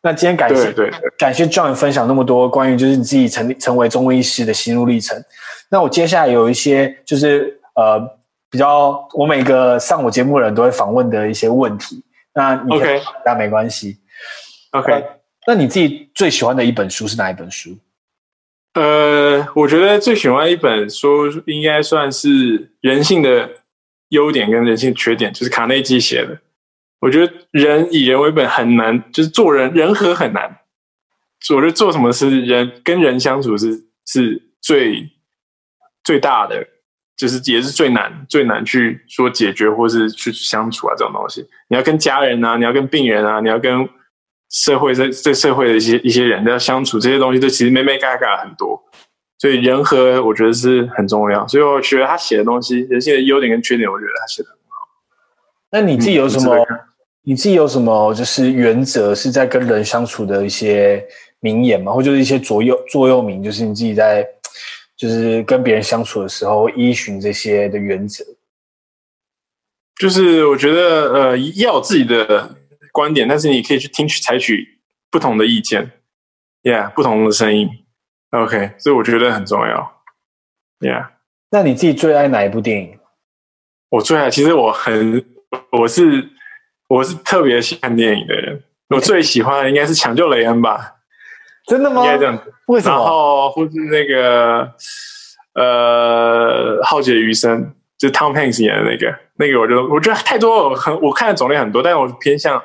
[0.02, 5.22] 那今天感谢对感谢 John 分享那么多关于就是你自己成成为中医师的心路历程。
[5.70, 8.00] 那我接下来有一些就是呃
[8.50, 12.04] 比较我每个上我节目的人都会访问的一些问题。
[12.34, 13.98] 那你 OK，那没关系。
[14.72, 15.04] OK，呃，
[15.48, 17.76] 那你自己最喜欢的一本书是哪一本书？
[18.78, 23.49] 呃，我觉得最喜欢一本书应该算是人性的
[24.09, 26.39] 优点跟人性缺点，就是卡内基写的。
[26.99, 30.59] 我觉得人以人为本很难，就是做人人和很难。
[31.49, 35.09] 我觉得做什么事，人跟人相处是是最
[36.03, 36.63] 最大的，
[37.17, 41.43] 就是也是最难最难去说解决或是去相处啊这种东西。
[41.67, 43.89] 你要跟家人啊，你要跟病人啊，你要跟。
[44.50, 48.82] 社会在这社会的一些一些人要相处，这些东西都其实没没嘎嘎很多，
[49.38, 51.45] 所以人和我觉得是很重要。
[51.48, 54.88] 所以我觉得他写的东西，人性的优点跟缺点，我觉得他写的很好。
[55.70, 56.56] 那你自己有什么？
[56.56, 56.80] 嗯、
[57.24, 61.06] 你自己有什么就是原则是在跟人相处的一些
[61.41, 61.91] 名言吗？
[61.91, 64.26] 或者就是一些座右座右铭，就是你自己在
[64.95, 68.24] 就是跟别人相处的时候依循这些的原则。
[70.00, 72.50] 就是我觉得呃要有自己的。
[72.98, 74.80] 观点，但是你可以去听取、采取
[75.12, 75.91] 不同的意见
[76.64, 77.70] ，Yeah，不同的声音
[78.32, 80.02] ，OK，所以我觉得很重要
[80.80, 81.10] ，Yeah。
[81.52, 82.98] 那你自己最爱哪一部电影？
[83.89, 85.24] 我最爱，其实我很，
[85.74, 86.28] 我是
[86.88, 90.95] 我是特别喜欢电影的人，我最喜欢的应该是《抢救雷恩》吧？
[91.68, 92.04] 真的吗？
[92.04, 92.52] 应该这样子。
[92.66, 92.95] 为什么？
[92.95, 94.74] 然后或是那个
[95.54, 97.64] 呃，《浩劫余生》，
[98.00, 102.60] 就是 Tom Hanks 演的那个，那个我就我觉得太多，很我看的种类很多，但是我偏向。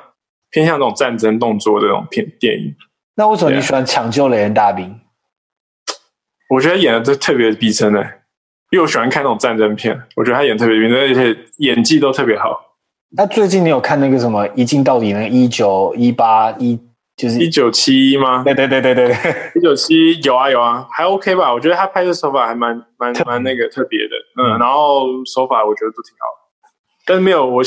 [0.53, 2.73] 偏向这种战争动作的这种片电影，
[3.15, 5.01] 那为什么你喜欢抢救雷恩大兵？
[6.47, 7.99] 我觉得演的都特别逼真的，
[8.69, 12.77] 因为我喜欢看那种战争片，我觉得他演特别逼真，而且演技都特别好。
[13.15, 16.79] 那最近你有看那个什么一镜到底那个一九一八一
[17.17, 18.43] 就是一九七一吗？
[18.43, 19.15] 对对对对对，
[19.55, 21.51] 一九七一有啊有啊，还 OK 吧？
[21.51, 26.25] 我觉得他拍的手法还蛮蛮蛮那个特别的，嗯，然后手法我觉得都挺好，
[27.07, 27.63] 但是没有我。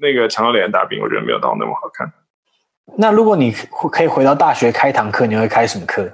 [0.00, 2.12] 那个抢救雷恩大兵，我觉得没有到那么好看。
[2.96, 3.52] 那如果你
[3.92, 6.10] 可以回到大学开堂课，你会开什么课？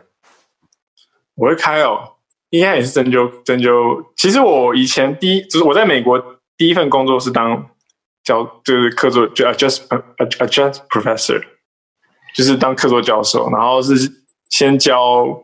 [1.36, 2.16] 我会开哦，
[2.50, 4.04] 应该也是针灸针灸。
[4.16, 6.20] 其实我以前第一，就是我在美国
[6.56, 7.70] 第一份工作是当
[8.24, 9.86] 教，就是课座就 adjunct
[10.16, 11.42] adjunct professor，
[12.34, 13.94] 就是当课座教授，然后是
[14.50, 15.42] 先教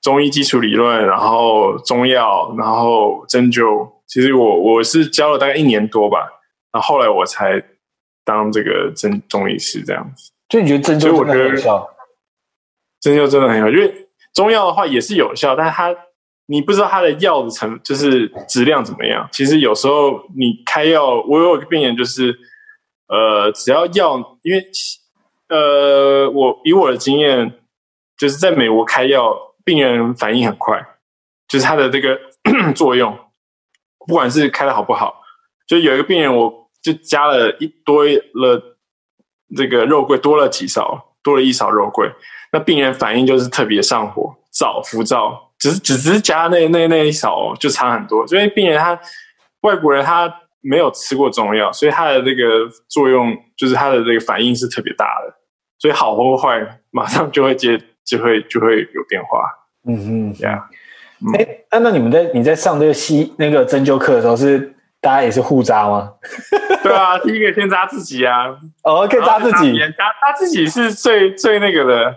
[0.00, 3.88] 中医基础理论，然后中药，然后针灸。
[4.06, 6.18] 其实我我是教了大概一年多吧。
[6.72, 7.62] 然后后来我才
[8.24, 11.90] 当这个针中医师这样子，所以你觉得针灸真的很有效？
[13.00, 15.94] 针灸真的很有效，因为中药的话也是有效，但是它
[16.46, 19.28] 你不知道它的药的成就是质量怎么样。
[19.32, 22.34] 其实有时候你开药，我有一个病人就是，
[23.08, 24.64] 呃，只要药，因为
[25.48, 27.52] 呃，我以我的经验，
[28.16, 30.80] 就是在美国开药，病人反应很快，
[31.48, 32.18] 就是它的这个
[32.74, 33.18] 作用，
[34.06, 35.20] 不管是开的好不好，
[35.66, 36.61] 就有一个病人我。
[36.82, 38.76] 就加了一多了
[39.56, 42.10] 这个肉桂，多了几勺，多了一勺肉桂。
[42.52, 48.26] 那病人反应就是特别上火、燥、浮躁，只是只是加那那那一勺就差很多。
[48.26, 48.98] 所以病人他
[49.60, 55.34] 外国人他没有吃过中药，所以他的那个作用就是他的这个反应是特别大的，
[55.78, 59.44] 所以好或坏马上就会接就会就会有变化。
[59.86, 60.68] 嗯哼，这样。
[61.38, 64.71] 哎，那那你们在你在上这个西那个针灸课的时候是？
[65.02, 66.12] 大家也是互扎吗？
[66.82, 68.46] 对啊，第一个先扎自己啊。
[68.84, 69.76] 哦，可以扎自己。
[69.98, 72.14] 扎扎自己是最最那个的，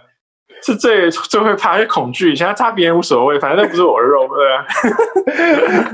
[0.61, 2.36] 是最最会怕，最恐惧。
[2.36, 4.65] 现在扎别人无所谓，反正那不是我的肉，对啊。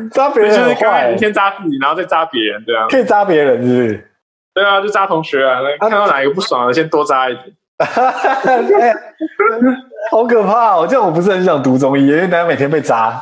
[0.11, 2.87] 扎别人就是刚才先扎自己，然后再扎别人，对啊。
[2.89, 4.11] 可以扎别人是不是？
[4.53, 5.61] 对啊，就扎同学啊。
[5.79, 7.45] 看到哪一个不爽的，先多扎一点。
[10.11, 10.85] 好可怕哦！
[10.87, 13.19] 这样我不是很想读中医，因为大家每天被扎。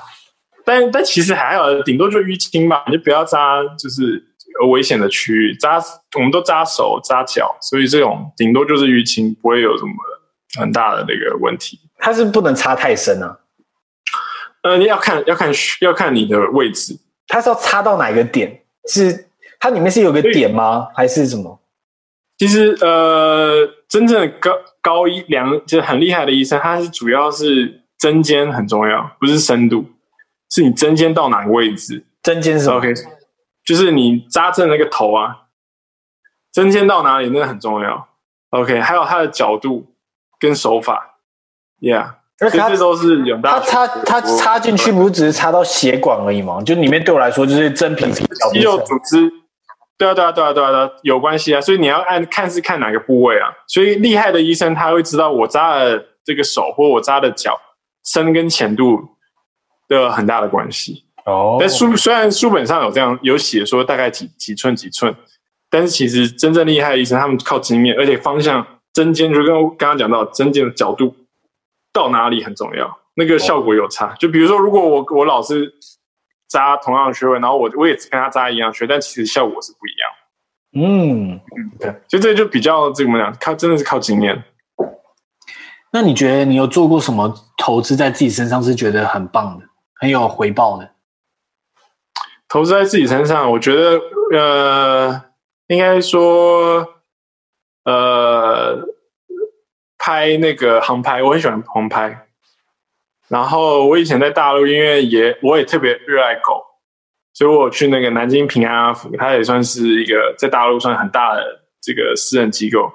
[0.69, 4.23] 但但其实还好，顶多就淤青嘛，你就不要扎，就是
[4.71, 5.81] 危险的区域扎，
[6.15, 9.91] 我们都扎手扎脚，所以这种顶多就是淤青，不会有什么
[10.59, 11.79] 很大的那个问题。
[11.97, 13.39] 它是不能插太深啊？
[14.61, 15.51] 呃，你要看要看
[15.81, 16.95] 要看你的位置，
[17.27, 18.61] 它是要插到哪个点？
[18.87, 19.27] 是
[19.59, 20.89] 它里面是有个点吗？
[20.95, 21.59] 还是什么？
[22.37, 24.51] 其实呃，真正的高
[24.81, 29.83] 高一两就是很厉害的医生，他是主要是针尖很重要，不是深度。
[30.49, 32.05] 是你针尖到哪个位置？
[32.21, 32.93] 针尖是什么？OK，
[33.63, 35.43] 就是你扎针那个头啊，
[36.51, 38.07] 针尖到哪里那个很重要。
[38.49, 39.93] OK，还有它的角度
[40.39, 41.17] 跟手法
[41.79, 43.59] ，Yeah，这些都是有大。
[43.59, 46.61] 它插它插进去不是只是插到血管而已吗？
[46.61, 48.11] 就里面对我来说就是真皮
[48.51, 49.31] 肌肉组织。
[49.97, 51.61] 对啊，对啊，对啊，对啊，对啊，有关系啊。
[51.61, 53.49] 所以你要按看是看哪个部位啊。
[53.67, 57.59] 所以厉害的医生他会知道我扎的这个手或我扎的脚
[58.03, 58.99] 深跟浅度。
[59.89, 61.57] 都有很大的关系哦。
[61.59, 65.13] 但书虽然书本上有这样有写说大概几几寸几寸，
[65.69, 71.13] 但是其实真正厉害的医生，他们靠经验，而且方向针尖就跟刚刚讲到针尖的角度
[71.91, 74.15] 到哪里很重要，那个效果有差。
[74.19, 75.73] 就比如说，如果我我老是
[76.47, 80.09] 扎同样的穴位，然后我我也跟他扎一样穴，但其实效果是不一样。
[80.71, 81.39] 嗯，
[81.79, 84.43] 对，就这就比较这个怎么讲，靠真的是靠经验。
[85.91, 89.65] 那你觉得你有做过什么投资在自己身上是觉得很棒的？
[89.99, 90.91] 很有回报的，
[92.47, 93.99] 投资在自己身上，我觉得
[94.33, 95.21] 呃，
[95.67, 96.87] 应该说
[97.83, 98.87] 呃，
[99.97, 102.27] 拍那个航拍，我很喜欢航拍。
[103.27, 106.63] 然后我以前在大陆，因为也我也特别热爱狗，
[107.33, 111.43] 所以我去那个南京平安阿福，它也算是一个在大陆算很大的
[111.81, 112.91] 这个私人机构。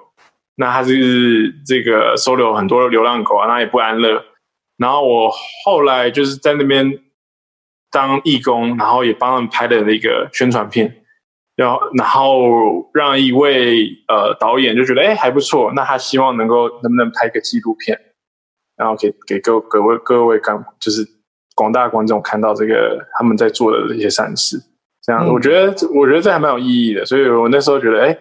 [0.57, 4.25] 那它是这个收留很多流浪狗啊，那也不安乐。
[4.77, 5.33] 然后我
[5.64, 6.99] 后来就是在那边
[7.93, 11.03] 当义工，然后也帮他们拍了那个宣传片，
[11.55, 17.97] 然后然后让一位呃导演就觉得哎还不错，那他希望能够能不能拍个纪录片，
[18.77, 21.07] 然后给给各各位各位刚就是
[21.55, 24.61] 广大观众看到这个他们在做的这些善事，
[25.01, 28.18] 这样我觉得我觉得这还蛮有意义的，所以我那时候觉得哎，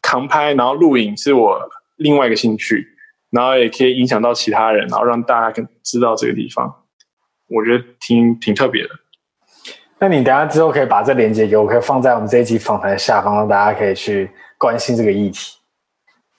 [0.00, 1.60] 扛拍然后录影是我
[1.96, 2.93] 另外一个兴趣。
[3.34, 6.72] 然后也可以影响到其他人，然后让大家更知道这个地方，
[7.48, 8.90] 我觉得挺挺特别的。
[9.98, 15.56] 那你等下之后可以把这链接给我，可以放在我们这一集访谈的下方，让大家可以去关心这个议题。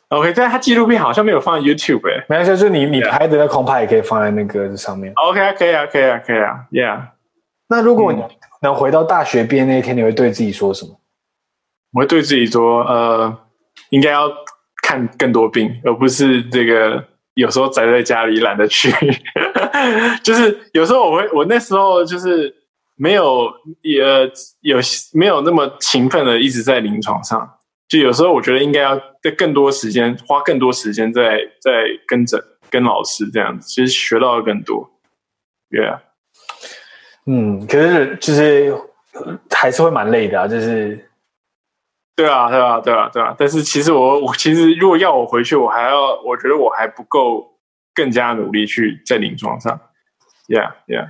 [0.08, 5.12] OK，但他纪录片好像没有放在 YouTube 诶，没事，就是你你拍的那空拍也可以放在那个上面。
[5.16, 7.08] OK，可以啊，可以啊，可以啊，Yeah。
[7.68, 8.24] 那如果你
[8.62, 10.98] 能回到大学毕业那一天，你会对自己说什么？
[11.92, 13.38] 我会对自己说，呃，
[13.90, 14.32] 应该要。
[14.86, 18.94] 看更多病，而不是这个有时候宅在家里懒得去。
[20.22, 22.54] 就是有时候我会，我那时候就是
[22.96, 24.04] 没有也
[24.62, 24.78] 有
[25.12, 27.52] 没有那么勤奋的一直在临床上。
[27.88, 31.72] 就有时候我觉得应该要在更多时间花更多时间在在
[32.08, 34.88] 跟诊跟老师这样子，其实学到的更多。
[35.72, 36.00] 对啊，
[37.26, 38.72] 嗯，可是就是
[39.50, 41.10] 还是会蛮累的啊，就是。
[42.16, 43.36] 对啊，对啊，对啊，对啊！
[43.38, 47.46] 但是其实我，我其实如果要我回去，我还要，我觉得我还不够
[47.94, 49.78] 更加努力去在临床上。
[50.48, 51.10] Yeah，Yeah。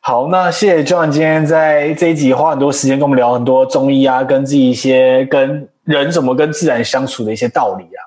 [0.00, 8.00] 好，那谢谢 John 今天在这一集花很多时间跟我们聊很多中医啊，跟自己一些跟人怎么跟自然相处的一些道理啊，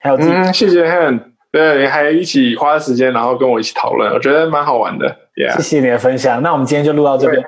[0.00, 1.20] 还有自己嗯，谢谢 Han，
[1.52, 5.06] 对，还一起花时间，然后跟我一起讨论，我觉得蛮好玩的。
[5.36, 6.42] Yeah，谢谢你的分享。
[6.42, 7.44] 那我们今天就录到这边，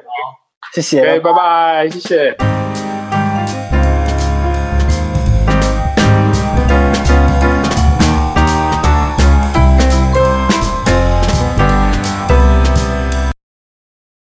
[0.74, 2.53] 谢谢，拜拜，谢谢。